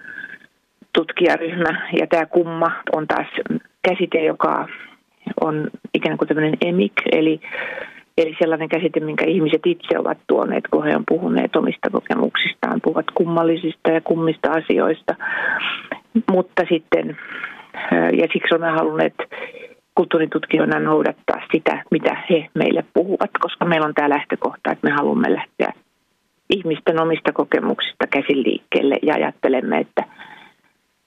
[0.94, 3.28] tutkijaryhmä ja tämä kumma on taas
[3.88, 4.68] käsite, joka
[5.42, 7.42] on ikään kuin tämmöinen emik, eli,
[8.18, 13.12] eli sellainen käsite, minkä ihmiset itse ovat tuoneet, kun he on puhuneet omista kokemuksistaan, puhuvat
[13.14, 15.16] kummallisista ja kummista asioista.
[16.32, 17.18] Mutta sitten,
[17.92, 19.16] ja siksi olemme halunneet
[19.96, 25.34] kulttuuritutkijoina noudattaa sitä, mitä he meille puhuvat, koska meillä on tämä lähtökohta, että me haluamme
[25.34, 25.74] lähteä
[26.50, 30.04] ihmisten omista kokemuksista käsin liikkeelle ja ajattelemme, että,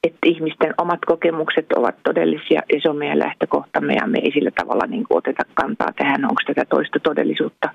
[0.04, 4.50] että ihmisten omat kokemukset ovat todellisia ja se on meidän lähtökohtamme ja me ei sillä
[4.50, 7.68] tavalla niin kuin oteta kantaa tähän, onko tätä toista todellisuutta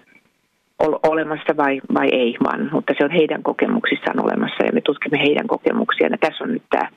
[1.03, 5.47] olemassa vai, vai ei, vaan, mutta se on heidän kokemuksissaan olemassa ja me tutkimme heidän
[5.47, 6.89] kokemuksiaan ja tässä on nyt tämä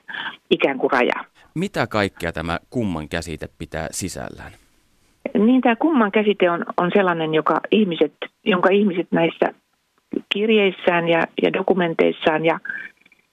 [0.49, 1.25] ikään kuin raja.
[1.55, 4.51] Mitä kaikkea tämä kumman käsite pitää sisällään?
[5.33, 9.53] Niin tämä kumman käsite on, on sellainen, joka ihmiset, jonka ihmiset näissä
[10.33, 12.59] kirjeissään ja, ja dokumenteissaan ja,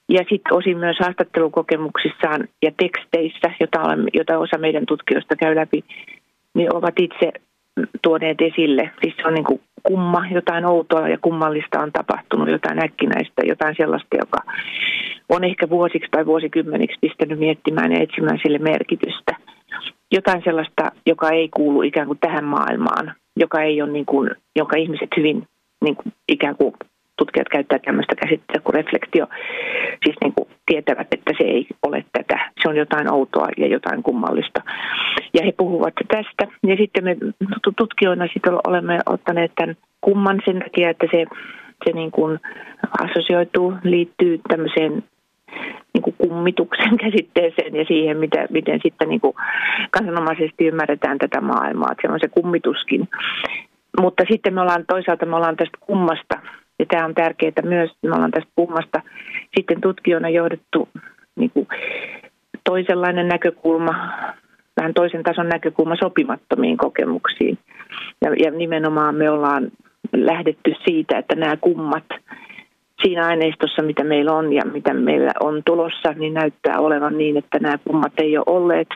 [0.08, 5.84] ja sitten osin myös haastattelukokemuksissaan ja teksteissä, jota, olemme, jota osa meidän tutkijoista käy läpi,
[6.54, 7.32] niin ovat itse
[8.02, 8.90] tuoneet esille.
[9.02, 13.74] Siis se on niin kuin kumma, jotain outoa ja kummallista on tapahtunut, jotain äkkinäistä, jotain
[13.76, 14.52] sellaista, joka
[15.28, 19.36] on ehkä vuosiksi tai vuosikymmeniksi pistänyt miettimään ja etsimään sille merkitystä.
[20.12, 24.76] Jotain sellaista, joka ei kuulu ikään kuin tähän maailmaan, joka ei ole niin kuin, jonka
[24.76, 25.48] ihmiset hyvin
[25.84, 26.72] niin kuin ikään kuin
[27.18, 29.26] tutkijat käyttää tämmöistä käsitettä kuin reflektio,
[30.04, 32.50] siis niin kuin tietävät, että se ei ole tätä.
[32.62, 34.62] Se on jotain outoa ja jotain kummallista.
[35.34, 36.46] Ja he puhuvat tästä.
[36.66, 37.16] Ja sitten me
[37.76, 41.24] tutkijoina sitten olemme ottaneet tämän kumman sen takia, että se,
[41.84, 42.40] se niin kuin
[43.00, 45.04] assosioituu, liittyy tämmöiseen
[45.94, 49.34] niin kuin kummituksen käsitteeseen ja siihen, mitä, miten sitten niin kuin
[49.90, 51.92] kansanomaisesti ymmärretään tätä maailmaa.
[51.92, 53.08] Että se on se kummituskin.
[54.00, 56.40] Mutta sitten me ollaan toisaalta me ollaan tästä kummasta,
[56.78, 59.02] ja tämä on tärkeää myös, me ollaan tästä kummasta
[59.56, 60.88] sitten tutkijoina johdettu
[61.36, 61.68] niin kuin
[62.64, 63.94] toisenlainen näkökulma,
[64.76, 67.58] vähän toisen tason näkökulma sopimattomiin kokemuksiin.
[68.24, 69.70] Ja, ja nimenomaan me ollaan
[70.16, 72.04] lähdetty siitä, että nämä kummat
[73.02, 77.58] siinä aineistossa, mitä meillä on ja mitä meillä on tulossa, niin näyttää olevan niin, että
[77.58, 78.88] nämä kummat ei ole olleet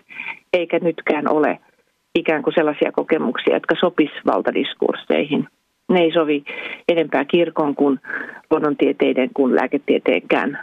[0.53, 1.59] eikä nytkään ole–
[2.15, 5.49] ikään kuin sellaisia kokemuksia, jotka sopis valtadiskursseihin.
[5.89, 6.45] Ne ei sovi
[6.89, 8.01] enempää kirkon kuin
[8.51, 10.59] luonnontieteiden kuin lääketieteenkään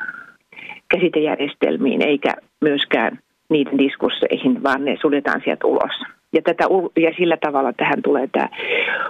[0.88, 6.02] käsitejärjestelmiin, eikä myöskään niiden diskursseihin, vaan ne suljetaan sieltä ulos.
[6.34, 6.64] Ja, tätä,
[7.00, 8.50] ja sillä tavalla tähän tulee tämä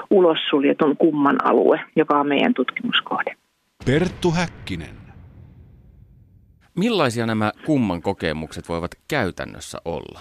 [0.10, 3.36] ulos suljetun kumman alue, joka on meidän tutkimuskohde.
[3.86, 4.96] Perttu Häkkinen.
[6.78, 10.20] Millaisia nämä kumman kokemukset voivat käytännössä olla?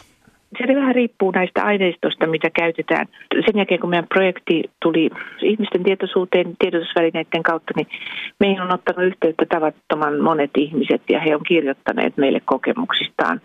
[0.58, 3.06] Se vähän riippuu näistä aineistosta, mitä käytetään.
[3.34, 5.10] Sen jälkeen, kun meidän projekti tuli
[5.42, 7.86] ihmisten tietoisuuteen tiedotusvälineiden kautta, niin
[8.40, 13.40] meihin on ottanut yhteyttä tavattoman monet ihmiset ja he on kirjoittaneet meille kokemuksistaan.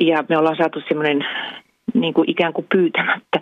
[0.00, 1.24] Ja me ollaan saatu semmoinen
[1.94, 3.40] niin kuin ikään kuin pyytämättä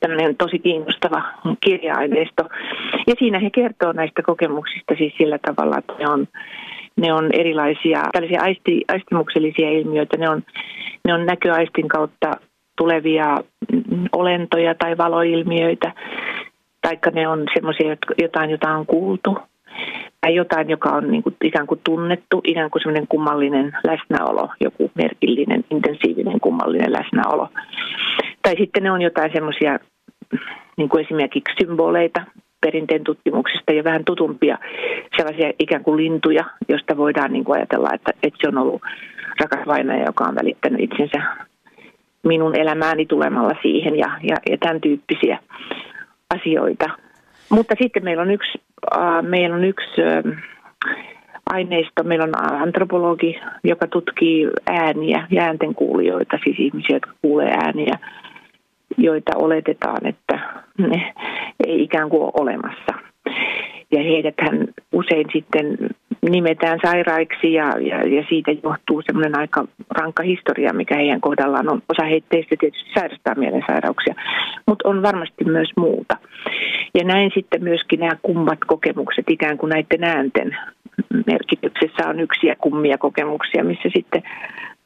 [0.00, 1.22] tämmöinen tosi kiinnostava
[1.60, 2.42] kirja-aineisto.
[3.06, 6.28] Ja siinä he kertoo näistä kokemuksista siis sillä tavalla, että ne on,
[6.96, 10.16] ne on erilaisia tällaisia aisti, aistimuksellisia ilmiöitä.
[10.16, 10.42] Ne on
[11.04, 12.30] ne on näköaistin kautta
[12.78, 13.38] tulevia
[14.12, 15.92] olentoja tai valoilmiöitä,
[16.82, 19.38] taikka ne on semmoisia jotain, jota on kuultu,
[20.20, 24.90] tai jotain, joka on niin kuin ikään kuin tunnettu, ikään kuin semmoinen kummallinen läsnäolo, joku
[24.94, 27.48] merkillinen, intensiivinen kummallinen läsnäolo.
[28.42, 29.78] Tai sitten ne on jotain semmoisia
[30.76, 32.24] niin kuin esimerkiksi symboleita
[32.66, 34.58] perinteen tutkimuksesta ja vähän tutumpia
[35.16, 38.82] sellaisia ikään kuin lintuja, joista voidaan niin kuin ajatella, että, että se on ollut
[39.40, 41.22] rakas vainaja, joka on välittänyt itsensä
[42.22, 45.38] minun elämääni tulemalla siihen ja, ja, ja tämän tyyppisiä
[46.34, 46.90] asioita.
[47.50, 48.58] Mutta sitten meillä on yksi,
[48.96, 50.42] äh, meillä on yksi äh,
[51.50, 57.98] aineisto, meillä on antropologi, joka tutkii ääniä ja äänten kuulijoita, siis ihmisiä, jotka kuulee ääniä,
[58.98, 60.38] joita oletetaan, että
[60.78, 61.12] ne
[61.66, 62.92] ei ikään kuin ole olemassa.
[63.92, 65.78] Ja heidäthän usein sitten
[66.30, 71.82] nimetään sairaiksi ja, ja, ja siitä johtuu semmoinen aika rankka historia, mikä heidän kohdallaan on.
[71.88, 74.14] Osa heistä tietysti sairastaa mielensairauksia,
[74.66, 76.16] mutta on varmasti myös muuta.
[76.94, 80.56] Ja näin sitten myöskin nämä kummat kokemukset ikään kuin näiden äänten
[81.26, 84.22] merkityksessä on yksiä kummia kokemuksia, missä sitten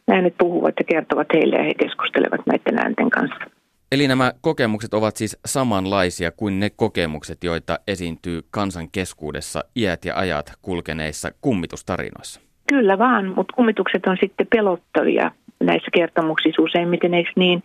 [0.09, 3.60] äänet puhuvat ja kertovat heille ja he keskustelevat näiden äänten kanssa.
[3.93, 10.17] Eli nämä kokemukset ovat siis samanlaisia kuin ne kokemukset, joita esiintyy kansan keskuudessa iät ja
[10.17, 12.41] ajat kulkeneissa kummitustarinoissa.
[12.69, 17.63] Kyllä vaan, mutta kummitukset on sitten pelottavia näissä kertomuksissa useimmiten, eikö niin?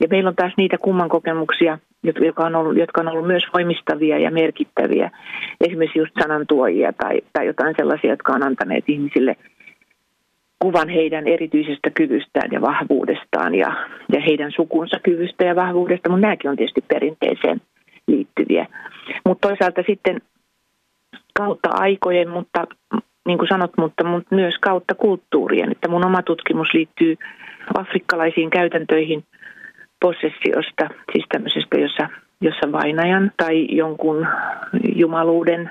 [0.00, 4.18] Ja meillä on taas niitä kumman kokemuksia, jotka on ollut, jotka on ollut myös voimistavia
[4.18, 5.10] ja merkittäviä.
[5.60, 9.36] Esimerkiksi just sanantuojia tai, tai jotain sellaisia, jotka on antaneet ihmisille
[10.64, 13.76] kuvan heidän erityisestä kyvystään ja vahvuudestaan ja,
[14.12, 17.60] ja heidän sukunsa kyvystä ja vahvuudesta, mutta nämäkin on tietysti perinteeseen
[18.06, 18.66] liittyviä.
[19.26, 20.20] Mutta toisaalta sitten
[21.34, 22.66] kautta aikojen, mutta
[23.28, 25.72] niin kuin sanot, mutta, mutta myös kautta kulttuurien.
[25.72, 27.16] Että mun oma tutkimus liittyy
[27.78, 29.24] afrikkalaisiin käytäntöihin
[30.00, 32.08] possessiosta, siis tämmöisestä, jossa,
[32.40, 34.26] jossa vainajan tai jonkun
[34.94, 35.70] jumaluuden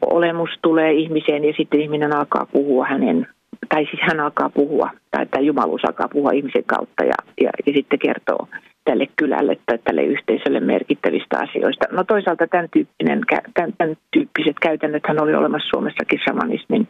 [0.00, 3.26] olemus tulee ihmiseen ja sitten ihminen alkaa puhua hänen,
[3.68, 7.72] tai siis hän alkaa puhua, tai tämä jumaluus alkaa puhua ihmisen kautta ja, ja, ja
[7.72, 8.48] sitten kertoo
[8.84, 11.86] tälle kylälle tai tälle yhteisölle merkittävistä asioista.
[11.90, 13.20] No toisaalta tämän, tyyppinen,
[13.54, 16.88] tämän, tämän tyyppiset käytännöthän oli olemassa Suomessakin shamanismin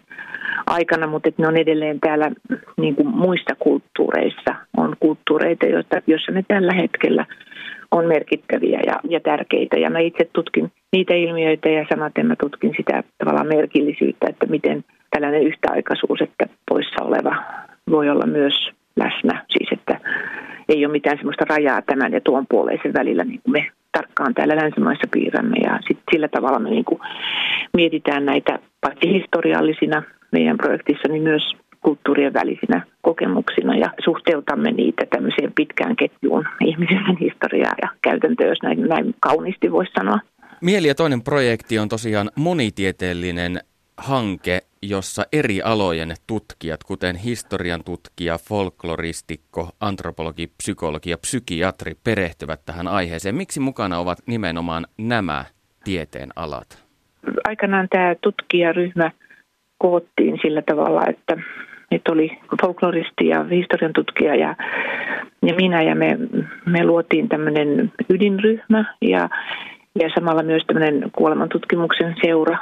[0.66, 2.30] aikana, mutta ne on edelleen täällä
[2.76, 4.54] niin kuin muissa kulttuureissa.
[4.76, 7.26] On kulttuureita, joista, joissa ne tällä hetkellä
[7.90, 9.76] on merkittäviä ja, ja tärkeitä.
[9.76, 14.84] Ja mä itse tutkin niitä ilmiöitä ja samaten mä tutkin sitä tavallaan merkillisyyttä, että miten
[15.14, 17.37] tällainen yhtäaikaisuus, että poissa oleva
[17.90, 19.44] voi olla myös läsnä.
[19.48, 20.00] Siis että
[20.68, 24.57] ei ole mitään sellaista rajaa tämän ja tuon puoleisen välillä, niin kuin me tarkkaan täällä
[24.57, 25.57] länsimaissa piirrämme.
[25.64, 27.00] Ja sit sillä tavalla me niin kuin
[27.77, 35.53] mietitään näitä paitsi historiallisina meidän projektissa, niin myös kulttuurien välisinä kokemuksina ja suhteutamme niitä tämmöiseen
[35.55, 40.18] pitkään ketjuun ihmisen historiaa ja käytäntöä, jos näin, näin kauniisti voisi sanoa.
[40.61, 43.61] Mieli ja toinen projekti on tosiaan monitieteellinen
[43.96, 52.88] hanke, jossa eri alojen tutkijat, kuten historian tutkija, folkloristikko, antropologi, psykologi ja psykiatri, perehtyvät tähän
[52.88, 53.34] aiheeseen.
[53.34, 55.44] Miksi mukana ovat nimenomaan nämä
[55.84, 56.84] tieteen alat?
[57.44, 59.10] Aikanaan tämä tutkijaryhmä
[59.78, 61.36] koottiin sillä tavalla, että
[61.90, 64.56] että oli folkloristi ja historian tutkija ja,
[65.42, 66.18] ja minä ja me,
[66.66, 69.28] me luotiin tämmöinen ydinryhmä ja
[70.00, 72.59] ja samalla myös tämmöinen kuolemantutkimuksen seura,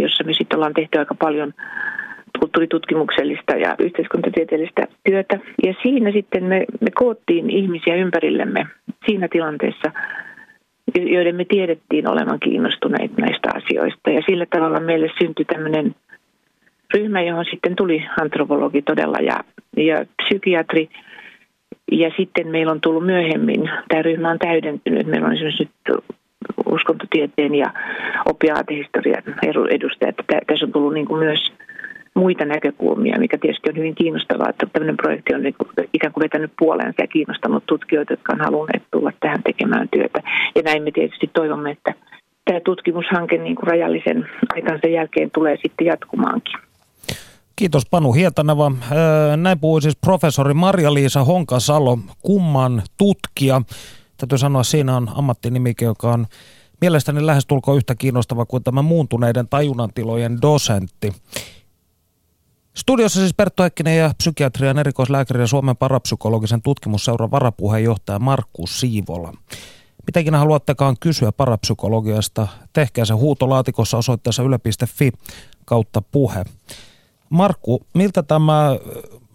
[0.00, 1.52] jossa me sitten ollaan tehty aika paljon
[2.38, 5.38] kulttuuritutkimuksellista ja yhteiskuntatieteellistä työtä.
[5.66, 8.66] Ja siinä sitten me, me koottiin ihmisiä ympärillemme
[9.06, 9.92] siinä tilanteessa,
[10.94, 14.10] joiden me tiedettiin olevan kiinnostuneita näistä asioista.
[14.10, 15.94] Ja sillä tavalla meille syntyi tämmöinen
[16.94, 19.44] ryhmä, johon sitten tuli antropologi todella ja,
[19.76, 20.88] ja psykiatri.
[21.92, 25.06] Ja sitten meillä on tullut myöhemmin, tämä ryhmä on täydentynyt.
[25.06, 25.98] Meillä on esimerkiksi nyt
[26.66, 27.72] uskontotieteen ja
[28.24, 29.22] opiaatehistorian
[29.70, 30.16] edustajat.
[30.46, 31.52] Tässä on tullut niin kuin myös
[32.14, 36.24] muita näkökulmia, mikä tietysti on hyvin kiinnostavaa, että tämmöinen projekti on niin kuin ikään kuin
[36.24, 40.22] vetänyt puoleensa ja kiinnostanut tutkijoita, jotka on halunneet tulla tähän tekemään työtä.
[40.54, 41.94] Ja näin me tietysti toivomme, että
[42.44, 46.58] tämä tutkimushanke niin kuin rajallisen aikansa jälkeen tulee sitten jatkumaankin.
[47.56, 48.72] Kiitos Panu Hietaneva.
[49.36, 53.62] Näin puhui siis professori Marja-Liisa Honkasalo, kumman tutkija.
[54.16, 56.26] Täytyy sanoa, siinä on ammattinimike, joka on
[56.80, 61.12] mielestäni lähestulkoon yhtä kiinnostava kuin tämä muuntuneiden tajunnantilojen dosentti.
[62.74, 69.32] Studiossa siis Perttu Heikkinen ja psykiatrian erikoislääkäri ja Suomen parapsykologisen tutkimusseuran varapuheenjohtaja Markku Siivola.
[70.06, 75.12] Mitäkin haluattekaan kysyä parapsykologiasta, tehkää se huutolaatikossa osoitteessa yle.fi
[75.64, 76.44] kautta puhe.
[77.30, 78.76] Markku, miltä tämä,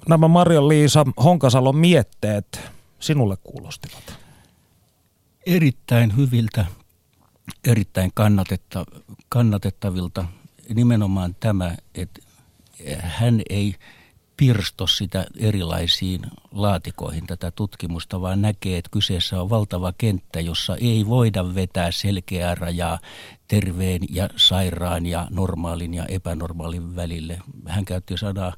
[0.09, 2.61] nämä Marja-Liisa Honkasalon mietteet
[2.99, 4.20] sinulle kuulostivat?
[5.45, 6.65] Erittäin hyviltä,
[7.67, 8.85] erittäin kannatetta,
[9.29, 10.25] kannatettavilta.
[10.73, 12.21] Nimenomaan tämä, että
[12.99, 13.75] hän ei
[14.37, 21.05] pirsto sitä erilaisiin laatikoihin tätä tutkimusta, vaan näkee, että kyseessä on valtava kenttä, jossa ei
[21.05, 22.99] voida vetää selkeää rajaa
[23.47, 27.41] terveen ja sairaan ja normaalin ja epänormaalin välille.
[27.67, 28.53] Hän käytti sanaa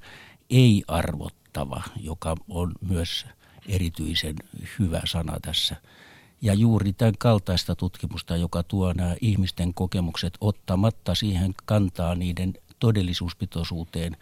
[0.49, 3.25] ei-arvottava, joka on myös
[3.67, 4.35] erityisen
[4.79, 5.75] hyvä sana tässä.
[6.43, 14.17] Ja juuri tämän kaltaista tutkimusta, joka tuo nämä ihmisten kokemukset ottamatta siihen kantaa niiden todellisuuspitoisuuteen.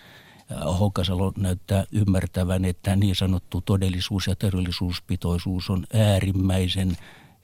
[0.79, 6.97] Honkasalo näyttää ymmärtävän, että niin sanottu todellisuus ja todellisuuspitoisuus on äärimmäisen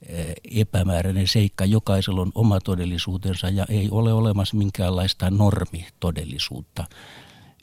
[0.07, 1.65] eh, epämääräinen seikka.
[1.65, 6.85] Jokaisella on oma todellisuutensa ja ei ole olemassa minkäänlaista normitodellisuutta.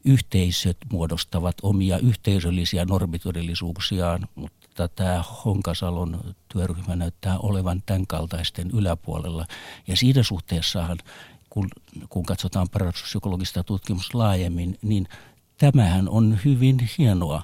[0.05, 9.47] Yhteisöt muodostavat omia yhteisöllisiä normitodellisuuksiaan, mutta tämä Honkasalon työryhmä näyttää olevan tämän kaltaisten yläpuolella.
[9.87, 10.99] Ja siinä suhteessahan
[11.51, 11.69] kun,
[12.09, 15.09] kun katsotaan parapsykologista tutkimusta laajemmin, niin
[15.59, 17.43] tämähän on hyvin hienoa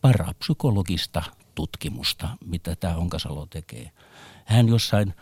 [0.00, 1.22] parapsykologista
[1.54, 3.90] tutkimusta, mitä tämä Honkasalo tekee.
[4.44, 5.14] Hän jossain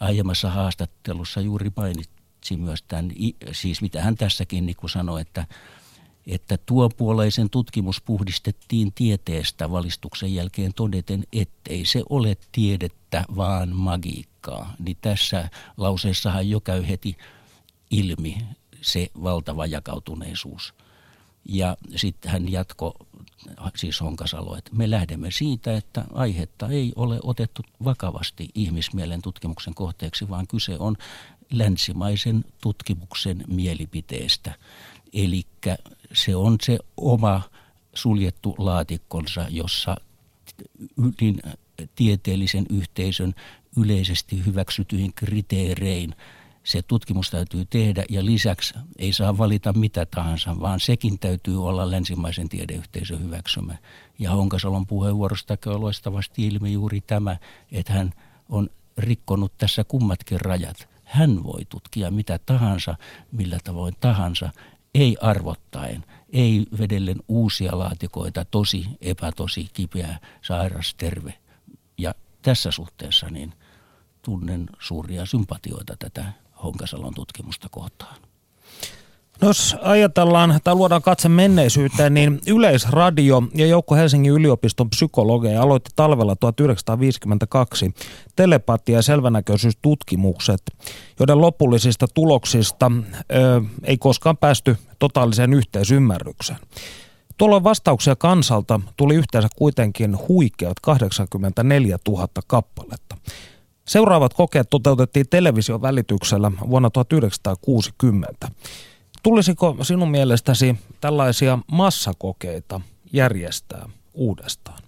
[0.00, 3.12] aiemmassa haastattelussa juuri mainitsi myös tämän,
[3.52, 5.46] siis mitä hän tässäkin niin sanoi, että,
[6.26, 14.74] että tuopuoleisen tutkimus puhdistettiin tieteestä valistuksen jälkeen todeten, ettei se ole tiedettä, vaan magiikkaa.
[14.78, 17.16] Niin tässä lauseessahan jo käy heti
[17.90, 18.38] ilmi
[18.82, 20.74] se valtava jakautuneisuus.
[21.48, 22.96] Ja sitten hän jatko
[23.76, 30.28] siis Honkasalo, että me lähdemme siitä, että aihetta ei ole otettu vakavasti ihmismielen tutkimuksen kohteeksi,
[30.28, 30.96] vaan kyse on
[31.52, 34.54] länsimaisen tutkimuksen mielipiteestä.
[35.12, 35.42] Eli
[36.12, 37.42] se on se oma
[37.94, 39.96] suljettu laatikkonsa, jossa
[41.20, 41.42] niin
[41.94, 43.34] tieteellisen yhteisön
[43.76, 46.14] yleisesti hyväksytyin kriteerein
[46.66, 51.90] se tutkimus täytyy tehdä ja lisäksi ei saa valita mitä tahansa, vaan sekin täytyy olla
[51.90, 53.76] länsimaisen tiedeyhteisön hyväksymä.
[54.18, 57.36] Ja Honkasalon puheenvuorosta käy loistavasti ilmi juuri tämä,
[57.72, 58.12] että hän
[58.48, 60.88] on rikkonut tässä kummatkin rajat.
[61.04, 62.96] Hän voi tutkia mitä tahansa,
[63.32, 64.50] millä tavoin tahansa,
[64.96, 71.34] ei arvottaen, ei vedellen uusia laatikoita, tosi, epätosi, kipeä, sairas, terve.
[71.98, 73.54] Ja tässä suhteessa niin
[74.22, 76.32] tunnen suuria sympatioita tätä
[76.62, 78.16] Honkasalon tutkimusta kohtaan.
[79.40, 85.90] No jos ajatellaan tai luodaan katse menneisyyteen, niin Yleisradio ja Joukko Helsingin yliopiston psykologeja aloitti
[85.96, 87.94] talvella 1952
[88.36, 90.62] telepatia- ja selvänäköisyystutkimukset,
[91.20, 92.92] joiden lopullisista tuloksista
[93.32, 96.58] ö, ei koskaan päästy totaaliseen yhteisymmärrykseen.
[97.38, 103.16] Tuolloin vastauksia kansalta tuli yhteensä kuitenkin huikeat 84 000 kappaletta.
[103.84, 108.48] Seuraavat kokeet toteutettiin television välityksellä vuonna 1960.
[109.26, 112.80] Tulisiko sinun mielestäsi tällaisia massakokeita
[113.12, 114.82] järjestää uudestaan?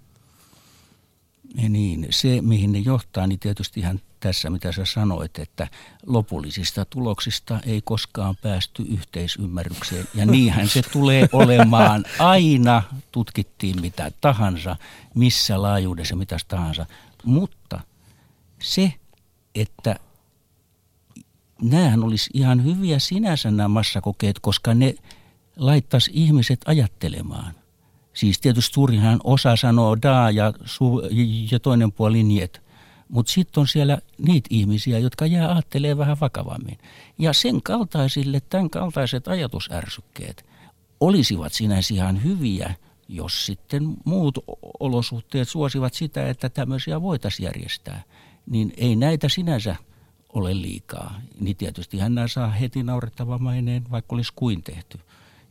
[1.55, 5.69] Ja niin, se mihin ne johtaa, niin tietysti ihan tässä mitä sä sanoit, että
[6.07, 10.09] lopullisista tuloksista ei koskaan päästy yhteisymmärrykseen.
[10.15, 12.83] Ja niinhän se tulee olemaan aina,
[13.13, 14.77] tutkittiin mitä tahansa,
[15.15, 16.87] missä laajuudessa mitä tahansa.
[17.25, 17.81] Mutta
[18.63, 18.95] se,
[19.55, 19.97] että
[21.63, 24.95] näähän olisi ihan hyviä sinänsä nämä massakokeet, koska ne
[25.57, 27.55] laittaisi ihmiset ajattelemaan.
[28.13, 31.03] Siis tietysti suurinhan osa sanoo da ja, su,
[31.51, 32.63] ja toinen puoli niet.
[33.09, 36.79] Mutta sitten on siellä niitä ihmisiä, jotka jää ajattelee vähän vakavammin.
[37.19, 40.47] Ja sen kaltaisille, tämän kaltaiset ajatusärsykkeet
[41.01, 42.75] olisivat sinänsä ihan hyviä,
[43.09, 44.39] jos sitten muut
[44.81, 48.03] olosuhteet suosivat sitä, että tämmöisiä voitaisiin järjestää.
[48.47, 49.77] Niin ei näitä sinänsä
[50.33, 55.01] ole liikaa, niin tietysti hän saa heti naurettava maineen, vaikka olisi kuin tehty.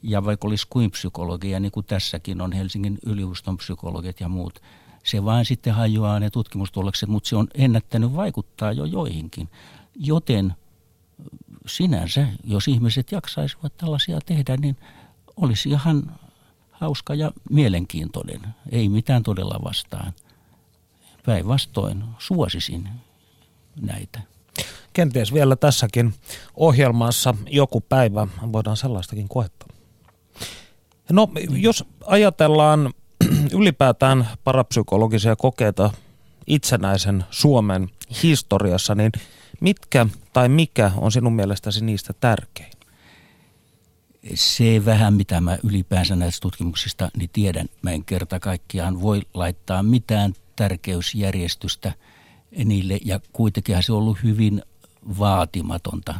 [0.03, 4.61] Ja vaikka olisi kuin psykologia, niin kuin tässäkin on Helsingin yliopiston psykologit ja muut,
[5.03, 9.49] se vain sitten hajoaa ne tutkimustulokset, mutta se on ennättänyt vaikuttaa jo joihinkin.
[9.95, 10.53] Joten
[11.67, 14.77] sinänsä, jos ihmiset jaksaisivat tällaisia tehdä, niin
[15.37, 16.19] olisi ihan
[16.71, 18.41] hauska ja mielenkiintoinen.
[18.71, 20.13] Ei mitään todella vastaan.
[21.25, 22.89] Päinvastoin suosisin
[23.81, 24.21] näitä
[24.93, 26.13] kenties vielä tässäkin
[26.55, 29.67] ohjelmassa joku päivä voidaan sellaistakin koettaa.
[31.11, 32.93] No, jos ajatellaan
[33.59, 35.91] ylipäätään parapsykologisia kokeita
[36.47, 37.89] itsenäisen Suomen
[38.23, 39.11] historiassa, niin
[39.59, 42.71] mitkä tai mikä on sinun mielestäsi niistä tärkein?
[44.33, 47.67] Se vähän, mitä mä ylipäänsä näistä tutkimuksista niin tiedän.
[47.81, 51.93] Mä en kerta kaikkiaan voi laittaa mitään tärkeysjärjestystä
[52.65, 54.61] niille, ja kuitenkin se on ollut hyvin
[55.19, 56.15] vaatimatonta.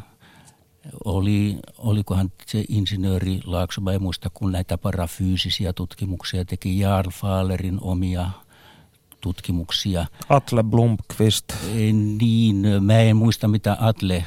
[1.06, 7.78] Oli, olikohan se insinööri Laakso, mä en muista, kun näitä parafyysisiä tutkimuksia teki Jarl Fahlerin
[7.82, 8.30] omia
[9.22, 10.06] tutkimuksia.
[10.30, 11.54] Atle Blomqvist.
[12.20, 14.26] Niin, mä en muista mitä Atle,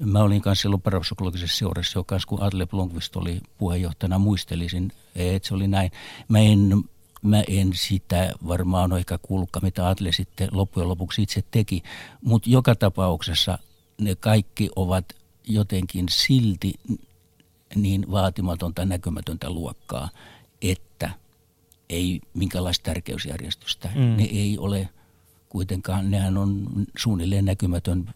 [0.00, 5.54] mä olin kanssa silloin parapsykologisessa seurassa, joka kun Atle Blomqvist oli puheenjohtajana, muistelisin, että se
[5.54, 5.90] oli näin.
[6.28, 6.84] Mä en,
[7.22, 11.82] mä en sitä varmaan ole ehkä kuullutkaan, mitä Atle sitten loppujen lopuksi itse teki,
[12.22, 13.58] mutta joka tapauksessa–
[14.00, 15.04] ne kaikki ovat
[15.48, 16.74] jotenkin silti
[17.74, 20.08] niin vaatimatonta, näkymätöntä luokkaa,
[20.62, 21.10] että
[21.88, 23.88] ei minkälaista tärkeysjärjestystä.
[23.94, 24.16] Mm.
[24.16, 24.88] Ne ei ole
[25.48, 26.66] kuitenkaan, nehän on
[26.98, 28.14] suunnilleen näkymätön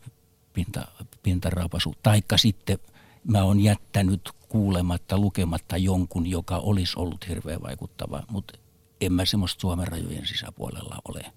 [0.53, 0.89] pinta,
[1.23, 1.95] pintaraapasu.
[2.03, 2.79] Taikka sitten
[3.25, 8.59] mä oon jättänyt kuulematta, lukematta jonkun, joka olisi ollut hirveän vaikuttava, mutta
[9.01, 11.33] en mä semmoista Suomen rajojen sisäpuolella ole,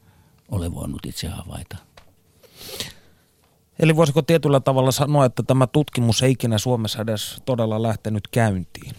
[0.51, 1.77] ole voinut itse havaita.
[3.79, 8.95] Eli voisiko tietyllä tavalla sanoa, että tämä tutkimus ei ikinä Suomessa edes todella lähtenyt käyntiin?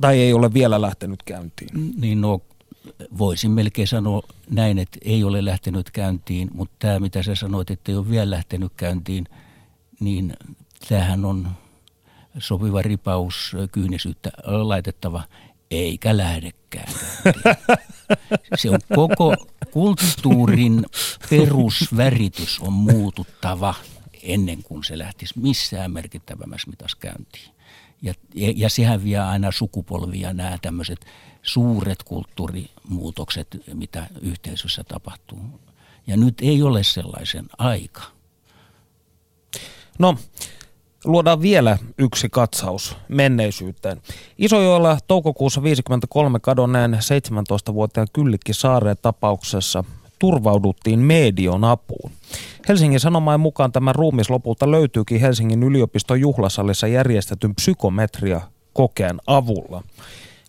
[0.00, 1.94] Tai ei ole vielä lähtenyt käyntiin?
[2.00, 2.40] Niin no,
[3.18, 7.92] voisin melkein sanoa näin, että ei ole lähtenyt käyntiin, mutta tämä mitä sä sanoit, että
[7.92, 9.28] ei ole vielä lähtenyt käyntiin,
[10.00, 10.36] niin
[10.88, 11.48] tämähän on
[12.38, 15.22] sopiva ripaus kyynisyyttä laitettava,
[15.70, 16.92] eikä lähdekään.
[18.58, 19.36] Se on koko
[19.70, 20.86] kulttuurin
[21.30, 23.74] perusväritys on muututtava
[24.22, 27.54] ennen kuin se lähtisi missään merkittävämmässä mitassa käyntiin.
[28.02, 31.06] Ja, ja sehän vie aina sukupolvia nämä tämmöiset
[31.42, 35.60] suuret kulttuurimuutokset, mitä yhteisössä tapahtuu.
[36.06, 38.02] Ja nyt ei ole sellaisen aika.
[39.98, 40.18] No,
[41.06, 44.02] luodaan vielä yksi katsaus menneisyyteen.
[44.38, 49.84] Isojoella toukokuussa 53 kadonneen 17-vuotiaan Kyllikki Saareen tapauksessa
[50.18, 52.10] turvauduttiin medion apuun.
[52.68, 58.40] Helsingin Sanomain mukaan tämä ruumis lopulta löytyykin Helsingin yliopiston juhlasalissa järjestetyn psykometria
[58.72, 59.82] kokeen avulla.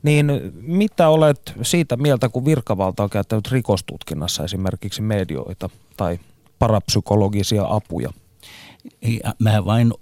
[0.03, 0.32] Niin
[0.62, 6.20] mitä olet siitä mieltä, kun virkavalta on käyttänyt rikostutkinnassa esimerkiksi medioita tai
[6.60, 8.10] parapsykologisia apuja?
[9.39, 9.93] Mä vain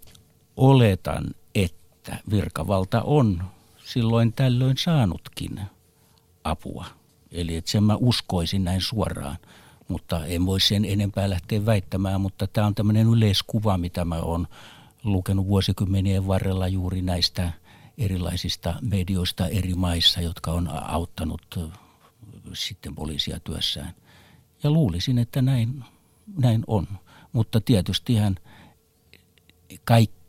[0.58, 1.26] oletan,
[1.56, 3.44] että virkavalta on
[3.86, 5.62] silloin tällöin saanutkin
[6.44, 6.86] apua.
[7.32, 9.38] Eli että sen mä uskoisin näin suoraan,
[9.88, 14.48] mutta en voi sen enempää lähteä väittämään, mutta tämä on tämmöinen yleiskuva, mitä mä oon
[15.04, 17.52] lukenut vuosikymmenien varrella juuri näistä
[17.98, 21.60] erilaisista medioista eri maissa, jotka on auttanut
[22.54, 23.94] sitten poliisia työssään.
[24.64, 25.84] Ja luulisin, että näin,
[26.38, 26.88] näin on.
[27.34, 28.36] Mutta tietystihän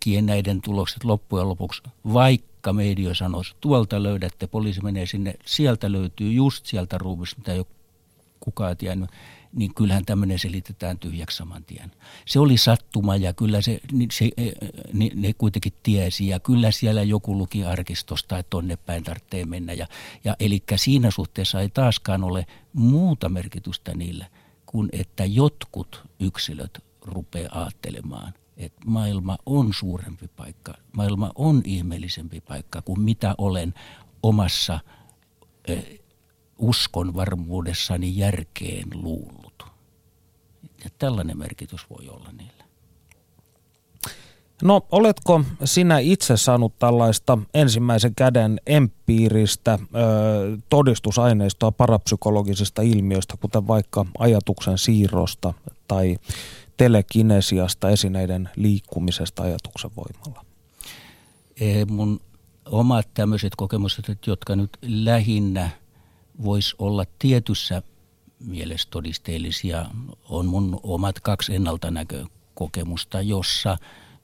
[0.06, 1.82] kaikkien näiden tulokset loppujen lopuksi,
[2.12, 7.58] vaikka media sanoisi, tuolta löydätte, poliisi menee sinne, sieltä löytyy just sieltä ruumista, mitä ei
[7.58, 7.66] ole
[8.40, 9.10] kukaan tiennyt,
[9.52, 11.92] niin kyllähän tämmöinen selitetään tyhjäksi saman tien.
[12.26, 13.80] Se oli sattuma ja kyllä se,
[14.12, 14.30] se
[14.92, 19.72] ne, ne kuitenkin tiesi ja kyllä siellä joku luki arkistosta, että tonne päin tarvitsee mennä.
[19.72, 19.86] Ja,
[20.24, 24.26] ja eli siinä suhteessa ei taaskaan ole muuta merkitystä niille
[24.66, 32.82] kuin että jotkut yksilöt rupeaa ajattelemaan– että maailma on suurempi paikka, maailma on ihmeellisempi paikka
[32.82, 33.74] kuin mitä olen
[34.22, 34.80] omassa
[36.58, 39.66] uskon varmuudessani järkeen luullut.
[40.84, 42.64] Ja tällainen merkitys voi olla niillä.
[44.62, 54.06] No, oletko sinä itse saanut tällaista ensimmäisen käden empiiristä ö, todistusaineistoa parapsykologisista ilmiöistä, kuten vaikka
[54.18, 55.54] ajatuksen siirrosta
[55.88, 56.18] tai
[56.76, 60.44] telekinesiasta, esineiden liikkumisesta ajatuksen voimalla?
[61.88, 62.20] Mun
[62.64, 65.70] omat tämmöiset kokemukset, jotka nyt lähinnä
[66.44, 67.82] vois olla tietyssä
[68.40, 69.86] mielessä todisteellisia,
[70.28, 73.78] on mun omat kaksi ennaltanäkökokemusta, jossa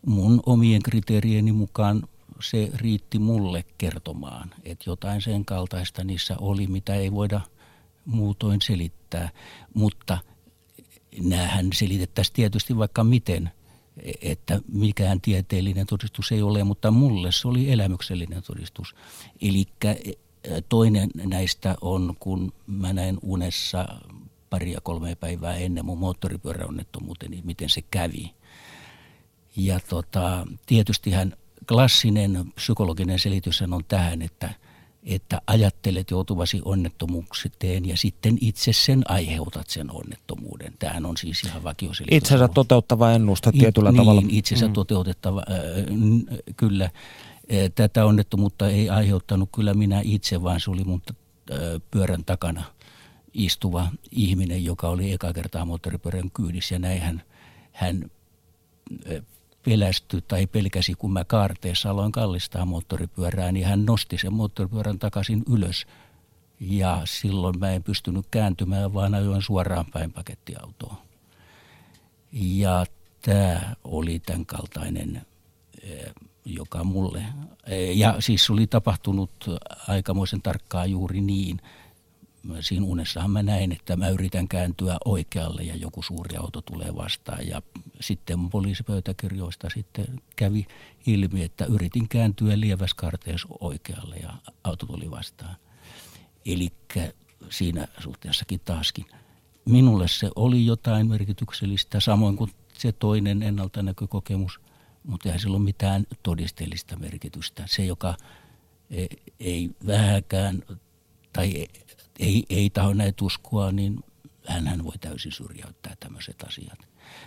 [0.07, 2.03] mun omien kriteerieni mukaan
[2.41, 7.41] se riitti mulle kertomaan, että jotain sen kaltaista niissä oli, mitä ei voida
[8.05, 9.31] muutoin selittää,
[9.75, 10.19] mutta–
[11.21, 13.51] näähän selitettäisiin tietysti vaikka miten,
[14.23, 18.95] että mikään tieteellinen todistus ei ole, mutta mulle se oli elämyksellinen todistus.
[19.43, 19.65] Eli
[20.69, 23.89] toinen näistä on, kun mä näin unessa
[24.51, 28.35] paria kolme päivää ennen mun moottoripyöräonnettomuuteni, niin miten se kävi.
[29.57, 31.37] Ja tota, tietystihän
[31.69, 34.55] klassinen psykologinen selitys on tähän, että–
[35.03, 40.75] että ajattelet joutuvasi onnettomuuksiteen ja sitten itse sen aiheutat sen onnettomuuden.
[40.79, 42.17] Tämähän on siis ihan vakioselitys.
[42.17, 44.23] Itsensä toteuttava ennuste tietyllä niin, tavalla.
[44.29, 44.73] itsensä mm.
[44.73, 46.91] toteutettava, äh, kyllä.
[47.75, 51.03] Tätä onnettomuutta ei aiheuttanut kyllä minä itse, vaan se oli mun
[51.51, 51.59] äh,
[51.91, 52.65] pyörän takana
[53.35, 57.23] istuva ihminen, joka oli eka kertaa moottoripyörän kyydissä ja näin hän,
[57.73, 58.11] hän
[59.65, 65.43] pelästyi tai pelkäsi, kun mä kaarteessa aloin kallistaa moottoripyörää, niin hän nosti sen moottoripyörän takaisin
[65.51, 65.87] ylös.
[66.61, 70.97] Ja silloin mä en pystynyt kääntymään, vaan ajoin suoraan päin pakettiautoon.
[72.33, 72.87] Ja
[73.23, 75.23] tämä oli tämän kaltainen,
[75.83, 76.13] eh,
[76.45, 77.25] joka mulle,
[77.67, 79.31] eh, ja siis oli tapahtunut
[79.89, 81.61] aikamoisen tarkkaan juuri niin–
[82.61, 87.47] siinä unessahan mä näin, että mä yritän kääntyä oikealle ja joku suuri auto tulee vastaan.
[87.47, 87.63] Ja
[88.01, 90.67] sitten poliisipöytäkirjoista sitten kävi
[91.07, 94.35] ilmi, että yritin kääntyä lieväskarteessa oikealle ja
[94.65, 95.57] auto tuli vastaan.
[96.47, 96.69] Eli
[97.51, 99.07] siinä suhteessakin taaskin.
[99.65, 104.61] Minulle se oli jotain merkityksellistä, samoin kuin se toinen ennaltanäkökokemus,
[105.05, 107.63] mutta eihän sillä ole mitään todisteellista merkitystä.
[107.67, 108.17] Se, joka
[108.91, 109.07] e,
[109.41, 110.63] ei vähäkään
[111.33, 111.67] tai
[112.19, 114.05] ei, ei taho näitä uskoa, niin
[114.47, 116.79] hän voi täysin syrjäyttää tämmöiset asiat.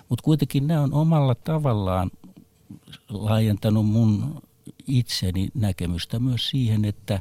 [0.09, 2.11] Mutta kuitenkin nämä on omalla tavallaan
[3.09, 4.41] laajentanut mun
[4.87, 7.19] itseni näkemystä myös siihen, että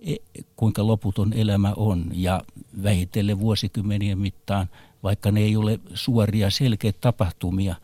[0.00, 0.14] e,
[0.56, 2.42] kuinka loputon elämä on ja
[2.82, 4.68] vähitellen vuosikymmenien mittaan,
[5.02, 7.74] vaikka ne ei ole suoria selkeitä tapahtumia,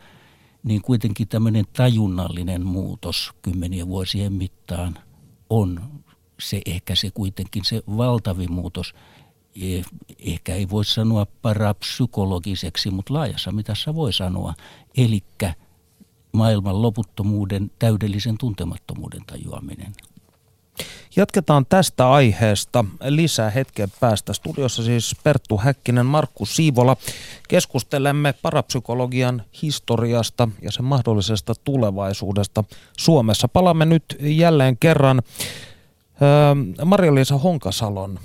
[0.62, 4.99] niin kuitenkin tämmöinen tajunnallinen muutos kymmenien vuosien mittaan
[5.51, 5.80] on
[6.41, 8.95] se ehkä se kuitenkin se valtavin muutos–
[10.18, 14.55] ehkä ei voi sanoa parapsykologiseksi, mutta laajassa mitassa voi sanoa.
[14.96, 15.22] Eli
[16.32, 19.92] maailman loputtomuuden, täydellisen tuntemattomuuden tajuaminen.
[21.16, 24.32] Jatketaan tästä aiheesta lisää hetken päästä.
[24.32, 26.96] Studiossa siis Perttu Häkkinen, Markku Siivola.
[27.48, 32.64] Keskustelemme parapsykologian historiasta ja sen mahdollisesta tulevaisuudesta
[32.98, 33.48] Suomessa.
[33.48, 35.22] Palaamme nyt jälleen kerran
[36.84, 38.18] Maria-Liisa Honkasalon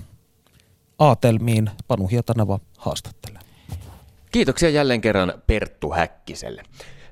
[0.99, 1.69] aatelmiin.
[1.87, 3.41] Panu Hietaneva haastattelee.
[4.31, 6.63] Kiitoksia jälleen kerran Perttu Häkkiselle.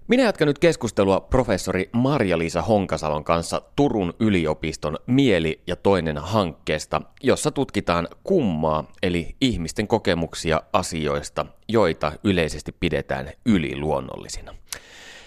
[0.08, 7.52] Minä jatkan nyt keskustelua professori Marja-Liisa Honkasalon kanssa Turun yliopiston Mieli ja toinen hankkeesta, jossa
[7.52, 14.56] tutkitaan kummaa eli ihmisten kokemuksia asioista, joita yleisesti pidetään yliluonnollisina.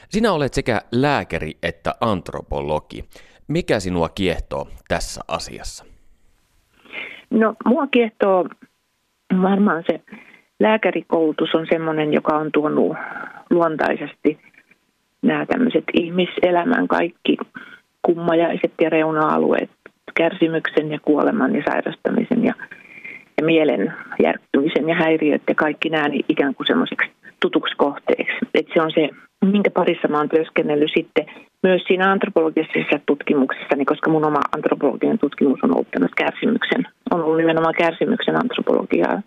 [0.08, 3.04] Sinä olet sekä lääkäri että antropologi.
[3.48, 5.84] Mikä sinua kiehtoo tässä asiassa?
[7.30, 8.48] No, mua kiehtoo
[9.42, 10.00] varmaan se
[10.60, 12.96] lääkärikoulutus on sellainen, joka on tuonut
[13.50, 14.38] luontaisesti
[15.22, 17.36] nämä tämmöiset ihmiselämän kaikki
[18.02, 19.70] kummajaiset ja reuna-alueet,
[20.14, 22.54] kärsimyksen ja kuoleman ja sairastamisen ja,
[23.36, 27.10] ja mielen järktymisen ja häiriöt ja kaikki nämä niin ikään kuin semmoiseksi
[27.40, 28.36] tutuksi kohteeksi.
[28.54, 29.08] että se on se,
[29.44, 31.26] minkä parissa mä oon työskennellyt sitten
[31.62, 37.36] myös siinä antropologisessa tutkimuksessa, niin koska mun oma antropologinen tutkimus on ollut kärsimyksen, on ollut
[37.36, 39.22] nimenomaan kärsimyksen antropologiaa,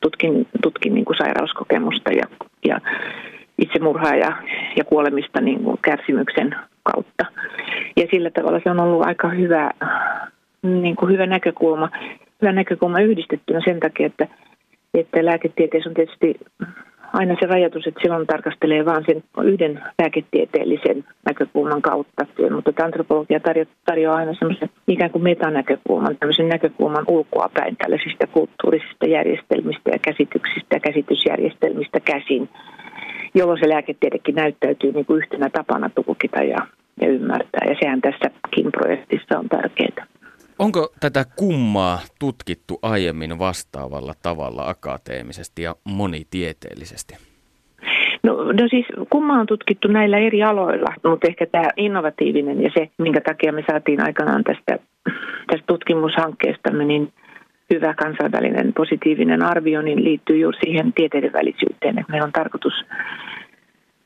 [0.00, 2.26] tutkin, tutkin niin kuin sairauskokemusta ja,
[2.64, 2.80] ja
[3.58, 4.36] itsemurhaa ja,
[4.76, 7.24] ja kuolemista niin kuin kärsimyksen kautta.
[7.96, 9.70] Ja sillä tavalla se on ollut aika hyvä,
[10.62, 11.88] niin kuin hyvä näkökulma,
[12.42, 14.28] hyvä näkökulma yhdistettynä sen takia, että,
[14.94, 16.40] että lääketieteessä on tietysti
[17.12, 23.66] aina se rajoitus, että silloin tarkastelee vain sen yhden lääketieteellisen näkökulman kautta, mutta antropologia tarjo-
[23.84, 30.80] tarjoaa aina semmoisen ikään kuin metanäkökulman, tämmöisen näkökulman ulkoapäin tällaisista kulttuurisista järjestelmistä ja käsityksistä ja
[30.80, 32.48] käsitysjärjestelmistä käsin
[33.34, 36.66] jolloin se lääketiedekin näyttäytyy niin kuin yhtenä tapana tulkita ja,
[37.00, 37.66] ja ymmärtää.
[37.68, 40.06] Ja sehän tässä KIM-projektissa on tärkeää.
[40.62, 47.14] Onko tätä kummaa tutkittu aiemmin vastaavalla tavalla akateemisesti ja monitieteellisesti?
[48.22, 52.90] No, no siis kummaa on tutkittu näillä eri aloilla, mutta ehkä tämä innovatiivinen ja se,
[52.98, 54.78] minkä takia me saatiin aikanaan tästä,
[55.46, 57.12] tästä tutkimushankkeestamme, niin
[57.74, 61.98] hyvä kansainvälinen positiivinen arvio niin liittyy juuri siihen tieteiden välisyyteen.
[61.98, 62.74] Että meillä on tarkoitus,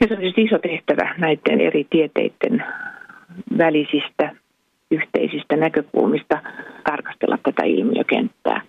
[0.00, 2.64] ja se on siis iso tehtävä näiden eri tieteiden
[3.58, 4.45] välisistä
[4.90, 6.40] yhteisistä näkökulmista
[6.84, 8.60] tarkastella tätä ilmiökenttää.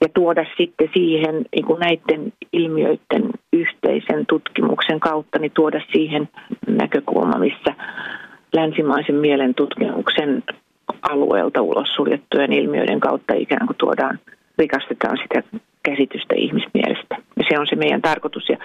[0.00, 6.28] Ja tuoda sitten siihen niin kuin näiden ilmiöiden yhteisen tutkimuksen kautta, niin tuoda siihen
[6.66, 7.74] näkökulma, missä
[8.52, 10.42] länsimaisen mielen tutkimuksen
[11.02, 14.18] alueelta ulos suljettujen ilmiöiden kautta ikään kuin tuodaan,
[14.58, 15.42] rikastetaan sitä
[15.82, 17.16] käsitystä ihmismielestä.
[17.36, 18.48] Ja se on se meidän tarkoitus.
[18.48, 18.56] Ja,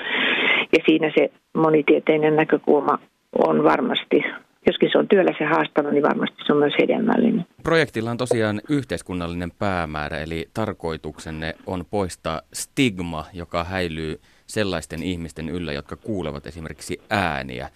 [0.77, 2.99] ja siinä se monitieteinen näkökulma
[3.47, 4.23] on varmasti,
[4.67, 7.45] joskin se on työläs ja haastava, niin varmasti se on myös hedelmällinen.
[7.63, 15.73] Projektilla on tosiaan yhteiskunnallinen päämäärä, eli tarkoituksenne on poistaa stigma, joka häilyy sellaisten ihmisten yllä,
[15.73, 17.69] jotka kuulevat esimerkiksi ääniä.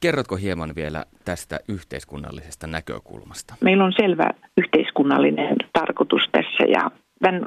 [0.00, 3.54] Kerrotko hieman vielä tästä yhteiskunnallisesta näkökulmasta?
[3.60, 6.90] Meillä on selvä yhteiskunnallinen tarkoitus tässä ja
[7.22, 7.42] tämän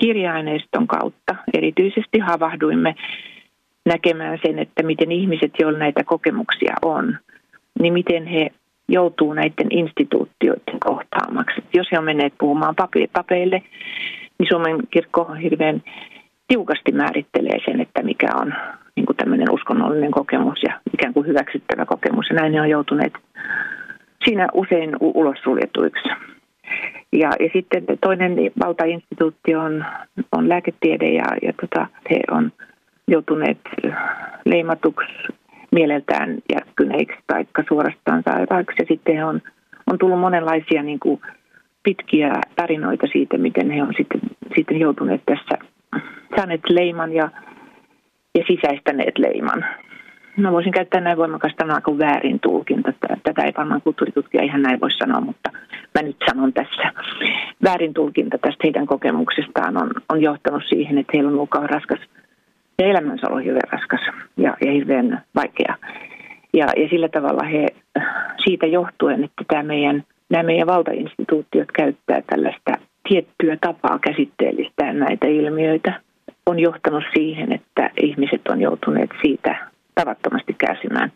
[0.00, 2.94] kirjaaineiston kautta erityisesti havahduimme
[3.86, 7.18] näkemään sen, että miten ihmiset, joilla näitä kokemuksia on,
[7.80, 8.50] niin miten he
[8.88, 11.64] joutuu näiden instituutioiden kohtaamaksi.
[11.74, 12.74] Jos he on menneet puhumaan
[13.12, 13.62] papeille,
[14.38, 15.82] niin Suomen kirkko hirveän
[16.48, 18.54] tiukasti määrittelee sen, että mikä on
[18.96, 22.26] niin kuin tämmöinen uskonnollinen kokemus ja ikään kuin hyväksyttävä kokemus.
[22.30, 23.12] Ja näin ne on joutuneet
[24.24, 26.08] siinä usein ulos suljetuiksi.
[27.12, 29.84] Ja, ja sitten toinen valtainstituutti on,
[30.32, 32.52] on lääketiede ja, ja tota, he on
[33.08, 33.58] joutuneet
[34.44, 35.12] leimatuksi
[35.72, 38.82] mieleltään järkkyneiksi tai suorastaan sairaiksi.
[38.82, 39.42] Ja sitten on,
[39.90, 41.20] on tullut monenlaisia niin kuin
[41.82, 44.20] pitkiä tarinoita siitä, miten he on sitten,
[44.56, 45.58] sitten joutuneet tässä
[46.36, 47.30] saaneet leiman ja
[48.38, 49.64] ja sisäistäneet leiman.
[50.36, 52.92] Mä voisin käyttää näin voimakasta sanaa kuin väärin tulkinta.
[53.22, 55.50] Tätä ei varmaan kulttuuritutkija ihan näin voi sanoa, mutta
[55.94, 56.92] mä nyt sanon tässä.
[57.64, 62.00] Väärin tulkinta tästä heidän kokemuksestaan on, on johtanut siihen, että heillä on ollut raskas
[62.78, 64.00] ja elämänsä on hirveän raskas
[64.36, 65.76] ja, ja hirveän vaikea.
[66.54, 67.66] Ja, ja sillä tavalla he
[68.44, 72.72] siitä johtuen, että tämä meidän, nämä meidän valtainstituutiot käyttää tällaista
[73.08, 75.92] tiettyä tapaa käsitteellistää näitä ilmiöitä–
[76.46, 81.12] on johtanut siihen, että ihmiset on joutuneet siitä tavattomasti kärsimään.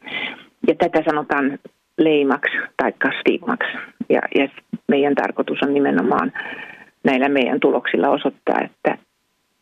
[0.68, 1.59] Ja tätä sanotaan
[1.98, 3.72] leimaksi tai stigmaksi.
[4.09, 4.48] Ja, ja
[4.88, 6.32] meidän tarkoitus on nimenomaan
[7.04, 8.98] näillä meidän tuloksilla osoittaa, että,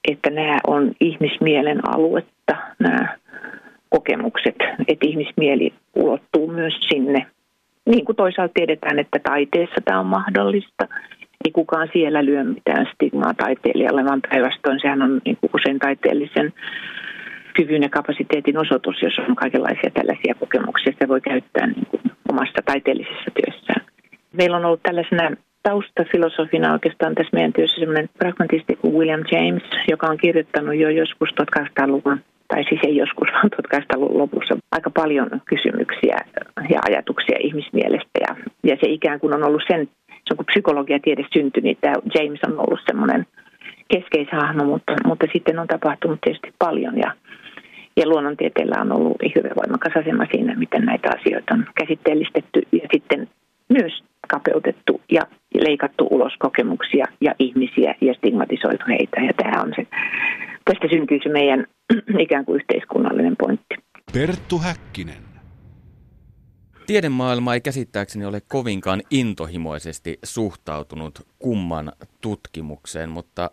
[0.09, 3.19] että nämä on ihmismielen aluetta, nämä
[3.89, 4.57] kokemukset,
[4.89, 7.27] että ihmismieli ulottuu myös sinne.
[7.87, 10.89] Niin kuin toisaalta tiedetään, että taiteessa tämä on mahdollista.
[11.45, 16.53] Ei kukaan siellä lyö mitään stigmaa taiteilijalle, vaan päinvastoin sehän on niin kuin usein taiteellisen
[17.55, 22.63] kyvyn ja kapasiteetin osoitus, jos on kaikenlaisia tällaisia kokemuksia, sitä voi käyttää niin kuin omassa
[22.65, 23.87] taiteellisessa työssään.
[24.33, 25.37] Meillä on ollut tällaisena
[25.69, 31.29] taustafilosofina oikeastaan tässä meidän työssä sellainen pragmatisti kuin William James, joka on kirjoittanut jo joskus
[31.31, 36.17] 1800-luvun tai siis ei joskus, vaan 1800-luvun lopussa aika paljon kysymyksiä
[36.71, 38.19] ja ajatuksia ihmismielestä.
[38.21, 39.89] Ja, ja se ikään kuin on ollut sen,
[40.29, 43.27] se kun psykologiatiede syntyi, niin tämä James on ollut semmoinen
[43.89, 47.11] keskeishahmo, mutta, mutta sitten on tapahtunut tietysti paljon ja,
[47.97, 53.29] ja luonnontieteellä on ollut hyvin voimakas asema siinä, miten näitä asioita on käsitteellistetty ja sitten
[53.69, 54.84] myös kapeutettu
[55.65, 59.21] leikattu ulos kokemuksia ja ihmisiä ja stigmatisoitu heitä.
[59.21, 59.87] Ja tämä on se,
[60.65, 61.67] tästä syntyy se meidän
[62.27, 63.75] ikään kuin yhteiskunnallinen pointti.
[64.13, 65.25] Perttu Häkkinen.
[66.87, 73.51] Tiedemaailma ei käsittääkseni ole kovinkaan intohimoisesti suhtautunut kumman tutkimukseen, mutta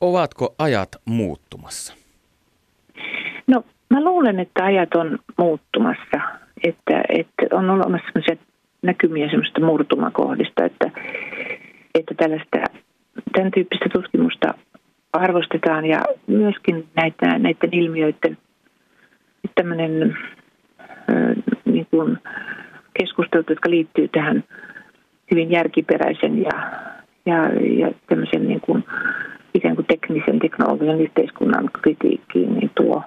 [0.00, 1.94] ovatko ajat muuttumassa?
[3.46, 6.20] No mä luulen, että ajat on muuttumassa,
[6.64, 8.51] että, että on olemassa sellaisia
[8.82, 10.90] näkymiä semmoista murtumakohdista, että,
[11.94, 12.58] että tällaista,
[13.32, 14.54] tämän tyyppistä tutkimusta
[15.12, 18.38] arvostetaan ja myöskin näitä, näiden ilmiöiden
[19.54, 20.16] tämmöinen
[21.64, 22.18] niin kuin
[23.00, 24.44] keskustelut, jotka liittyy tähän
[25.30, 26.70] hyvin järkiperäisen ja,
[27.26, 27.36] ja,
[27.78, 28.84] ja tämmöisen niin kuin,
[29.54, 33.02] ikään kuin teknisen teknologian yhteiskunnan kritiikkiin, niin tuo,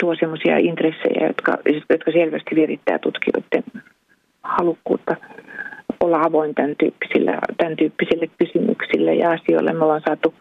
[0.00, 1.58] tuo semmoisia intressejä, jotka,
[1.90, 3.82] jotka selvästi virittää tutkijoiden
[4.44, 5.16] halukkuutta
[6.00, 9.72] olla avoin tämän tyyppisille, tämän tyyppisille kysymyksille ja asioille.
[9.72, 10.34] Me ollaan saatu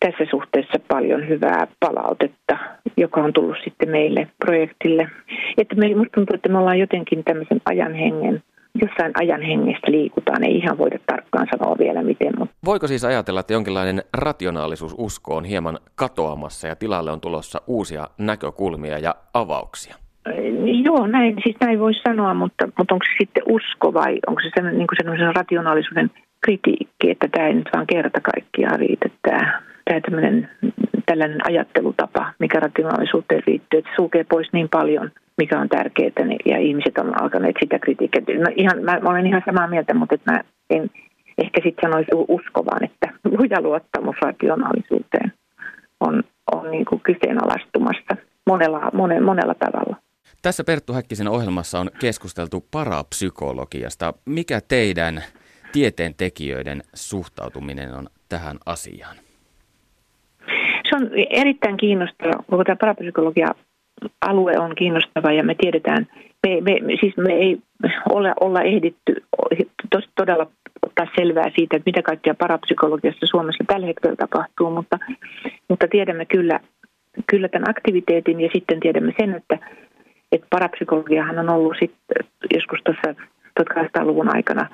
[0.00, 2.58] tässä suhteessa paljon hyvää palautetta,
[2.96, 5.08] joka on tullut sitten meille projektille.
[5.58, 8.42] Että me, musta tuntuu, että me ollaan jotenkin tämmöisen ajan hengen,
[8.74, 10.44] jossain ajan hengestä liikutaan.
[10.44, 12.32] Ei ihan voida tarkkaan sanoa vielä miten.
[12.38, 12.54] Mutta.
[12.64, 18.98] Voiko siis ajatella, että jonkinlainen rationaalisuususko on hieman katoamassa ja tilalle on tulossa uusia näkökulmia
[18.98, 20.07] ja avauksia?
[20.84, 24.50] Joo, näin, siis näin voisi sanoa, mutta, mutta onko se sitten usko vai onko se
[24.54, 26.10] sellainen, niin sellaisen rationaalisuuden
[26.44, 30.48] kritiikki, että tämä ei nyt vaan kerta kaikkiaan riitä, tämä, tämä tämmöinen,
[31.06, 36.58] tällainen ajattelutapa, mikä rationaalisuuteen liittyy, että sulkee pois niin paljon, mikä on tärkeää, niin, ja
[36.58, 38.22] ihmiset on alkaneet sitä kritiikkiä.
[38.38, 40.90] No ihan, mä, mä olen ihan samaa mieltä, mutta että mä en
[41.38, 45.32] ehkä sitten sanoisi uskovan, että luja luottamus rationaalisuuteen
[46.00, 46.22] on,
[46.52, 48.16] on niin kuin kyseenalaistumassa
[48.46, 49.96] monella, monella, monella tavalla.
[50.42, 54.14] Tässä Perttu Häkkisen ohjelmassa on keskusteltu parapsykologiasta.
[54.24, 55.24] Mikä teidän
[55.72, 59.16] tieteen tekijöiden suhtautuminen on tähän asiaan?
[60.90, 62.42] Se on erittäin kiinnostava.
[62.50, 63.48] Koko tämä parapsykologia
[64.20, 66.06] alue on kiinnostava ja me tiedetään,
[66.46, 67.58] me, me, siis me ei
[68.08, 69.24] ole, olla ehditty
[70.16, 70.46] todella
[70.86, 74.98] ottaa selvää siitä, että mitä kaikkea parapsykologiassa Suomessa tällä hetkellä tapahtuu, mutta,
[75.68, 76.60] mutta tiedämme kyllä,
[77.26, 79.58] kyllä tämän aktiviteetin ja sitten tiedämme sen, että
[80.32, 83.20] että parapsykologiahan on ollut sitten joskus tuossa
[83.60, 84.68] 1800-luvun aikana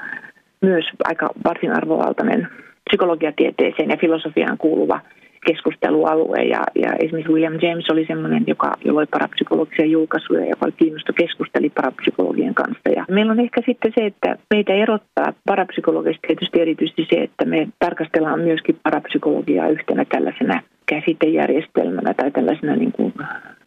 [0.61, 2.49] myös aika varsin arvovaltainen
[2.91, 5.01] psykologiatieteeseen ja filosofiaan kuuluva
[5.45, 6.39] keskustelualue.
[6.39, 11.71] Ja, ja esimerkiksi William James oli sellainen, joka loi parapsykologisia julkaisuja, joka oli kiinnostunut keskusteli
[11.71, 12.89] parapsykologien kanssa.
[12.97, 17.69] Ja meillä on ehkä sitten se, että meitä erottaa parapsykologista tietysti erityisesti se, että me
[17.79, 23.15] tarkastellaan myöskin parapsykologiaa yhtenä tällaisena käsitejärjestelmänä tai tällaisena niin kuin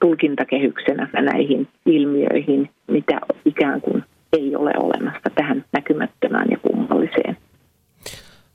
[0.02, 4.04] tulkintakehyksenä näihin ilmiöihin, mitä ikään kuin
[4.34, 7.38] ei ole olemassa tähän näkymättömään ja kummalliseen.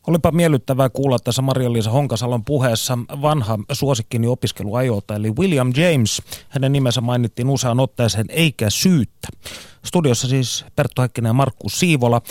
[0.07, 6.23] Olipa miellyttävää kuulla tässä Maria-Liisa Honkasalon puheessa vanha suosikkini opiskeluajoilta, eli William James.
[6.49, 9.29] Hänen nimensä mainittiin useaan otteeseen, eikä syyttä.
[9.85, 12.23] Studiossa siis Perttu Häkkinen ja Markku Siivola.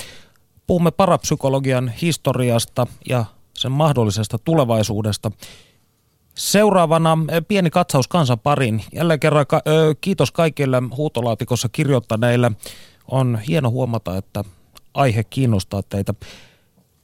[0.67, 5.31] Puhumme parapsykologian historiasta ja sen mahdollisesta tulevaisuudesta.
[6.35, 8.83] Seuraavana eh, pieni katsaus kansan parin.
[8.93, 9.61] Jälleen kerran ka-
[10.01, 12.51] kiitos kaikille huutolaatikossa kirjoittaneille.
[13.07, 14.43] On hieno huomata, että
[14.93, 16.13] aihe kiinnostaa teitä.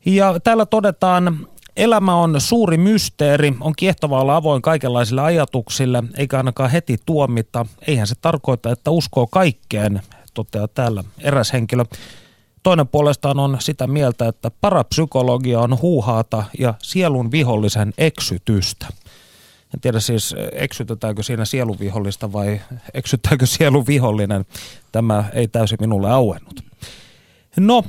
[0.08, 1.48] Ja täällä todetaan,
[1.78, 7.66] elämä on suuri mysteeri, on kiehtovaa olla avoin kaikenlaisille ajatuksille, eikä ainakaan heti tuomita.
[7.88, 10.02] Eihän se tarkoita, että uskoo kaikkeen,
[10.34, 11.86] toteaa täällä eräs henkilö.
[12.64, 18.88] Toinen puolestaan on sitä mieltä, että parapsykologia on huuhaata ja sielun vihollisen eksytystä.
[19.74, 22.62] En tiedä siis, eksytetäänkö siinä sieluvihollista vai
[22.94, 24.46] eksyttääkö sieluvihollinen.
[24.92, 26.64] Tämä ei täysin minulle auennut.
[27.58, 27.84] No,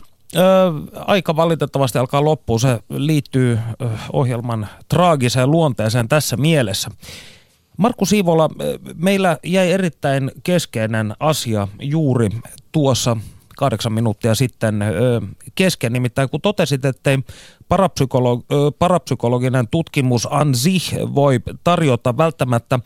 [1.07, 2.61] Aika valitettavasti alkaa loppuun.
[2.61, 3.59] Se liittyy
[4.13, 6.91] ohjelman traagiseen luonteeseen tässä mielessä.
[7.77, 8.49] Markku Siivola,
[8.95, 12.29] meillä jäi erittäin keskeinen asia juuri
[12.73, 13.17] tuossa
[13.57, 14.85] kahdeksan minuuttia sitten
[15.55, 15.93] kesken.
[15.93, 17.11] Nimittäin kun totesit, että
[17.69, 18.45] parapsykolo-
[18.79, 20.79] parapsykologinen tutkimus ansi
[21.15, 22.79] voi tarjota välttämättä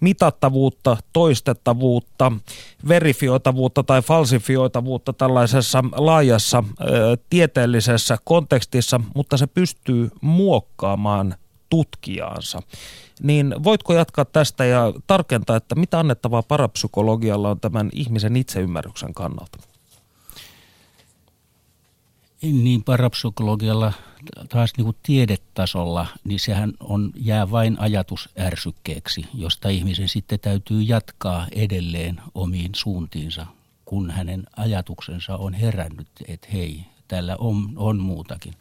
[0.00, 2.32] mitattavuutta, toistettavuutta,
[2.88, 11.34] verifioitavuutta tai falsifioitavuutta tällaisessa laajassa ö, tieteellisessä kontekstissa, mutta se pystyy muokkaamaan
[11.70, 12.62] tutkijaansa.
[13.22, 19.67] Niin voitko jatkaa tästä ja tarkentaa, että mitä annettavaa parapsykologialla on tämän ihmisen itseymmärryksen kannalta?
[22.42, 23.92] Niin parapsykologialla
[24.48, 31.46] taas niin kuin tiedetasolla, niin sehän on, jää vain ajatusärsykkeeksi, josta ihmisen sitten täytyy jatkaa
[31.52, 33.46] edelleen omiin suuntiinsa,
[33.84, 38.54] kun hänen ajatuksensa on herännyt, että hei, täällä on, on muutakin.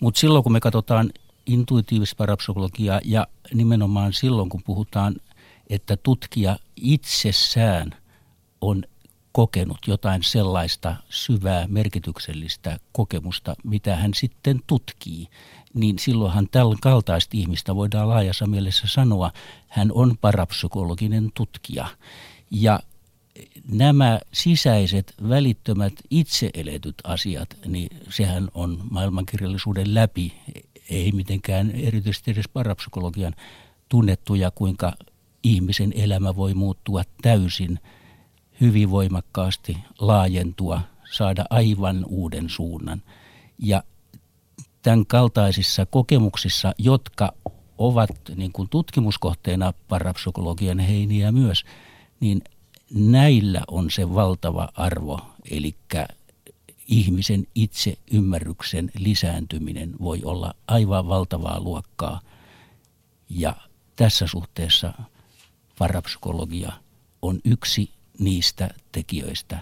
[0.00, 1.12] Mutta silloin kun me katsotaan
[1.46, 5.16] intuitiivista parapsykologiaa ja nimenomaan silloin kun puhutaan,
[5.70, 7.94] että tutkija itsessään
[8.60, 8.84] on
[9.38, 15.28] kokenut jotain sellaista syvää merkityksellistä kokemusta, mitä hän sitten tutkii,
[15.74, 19.32] niin silloinhan tällä kaltaista ihmistä voidaan laajassa mielessä sanoa,
[19.68, 21.86] hän on parapsykologinen tutkija.
[22.50, 22.80] Ja
[23.72, 30.32] nämä sisäiset, välittömät, itse eletyt asiat, niin sehän on maailmankirjallisuuden läpi,
[30.90, 33.34] ei mitenkään erityisesti edes parapsykologian
[33.88, 34.92] tunnettuja, kuinka
[35.42, 37.78] ihmisen elämä voi muuttua täysin–
[38.60, 40.80] hyvin voimakkaasti laajentua,
[41.12, 43.02] saada aivan uuden suunnan.
[43.58, 43.82] Ja
[44.82, 47.32] tämän kaltaisissa kokemuksissa, jotka
[47.78, 51.64] ovat niin kuin tutkimuskohteena parapsykologian heiniä myös,
[52.20, 52.42] niin
[52.94, 55.74] näillä on se valtava arvo, eli
[56.88, 62.20] ihmisen itse ymmärryksen lisääntyminen voi olla aivan valtavaa luokkaa.
[63.28, 63.56] Ja
[63.96, 64.92] tässä suhteessa
[65.78, 66.72] parapsykologia
[67.22, 69.58] on yksi niistä tekijöistä,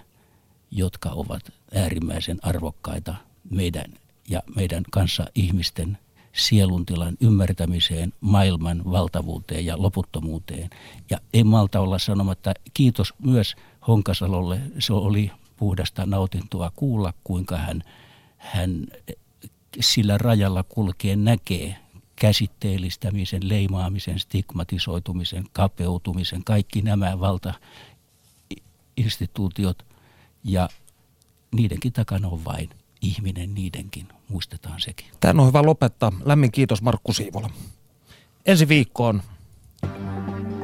[0.70, 3.14] jotka ovat äärimmäisen arvokkaita
[3.50, 3.92] meidän
[4.28, 5.98] ja meidän kanssa ihmisten
[6.32, 10.70] sieluntilan ymmärtämiseen, maailman valtavuuteen ja loputtomuuteen.
[11.10, 13.54] Ja ei malta olla sanomatta kiitos myös
[13.88, 14.60] Honkasalolle.
[14.78, 17.82] Se oli puhdasta nautintoa kuulla, kuinka hän,
[18.36, 18.86] hän
[19.80, 21.76] sillä rajalla kulkee näkee
[22.16, 27.54] käsitteellistämisen, leimaamisen, stigmatisoitumisen, kapeutumisen, kaikki nämä valta
[28.96, 29.86] instituutiot
[30.44, 30.68] ja
[31.52, 32.70] niidenkin takana on vain
[33.00, 35.06] ihminen niidenkin, muistetaan sekin.
[35.20, 36.12] Tämä on hyvä lopettaa.
[36.24, 37.50] Lämmin kiitos Markku Siivola.
[38.46, 39.22] Ensi viikkoon.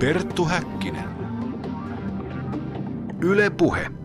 [0.01, 1.09] Perttu Häkkinen.
[3.20, 4.02] Yle Puhe.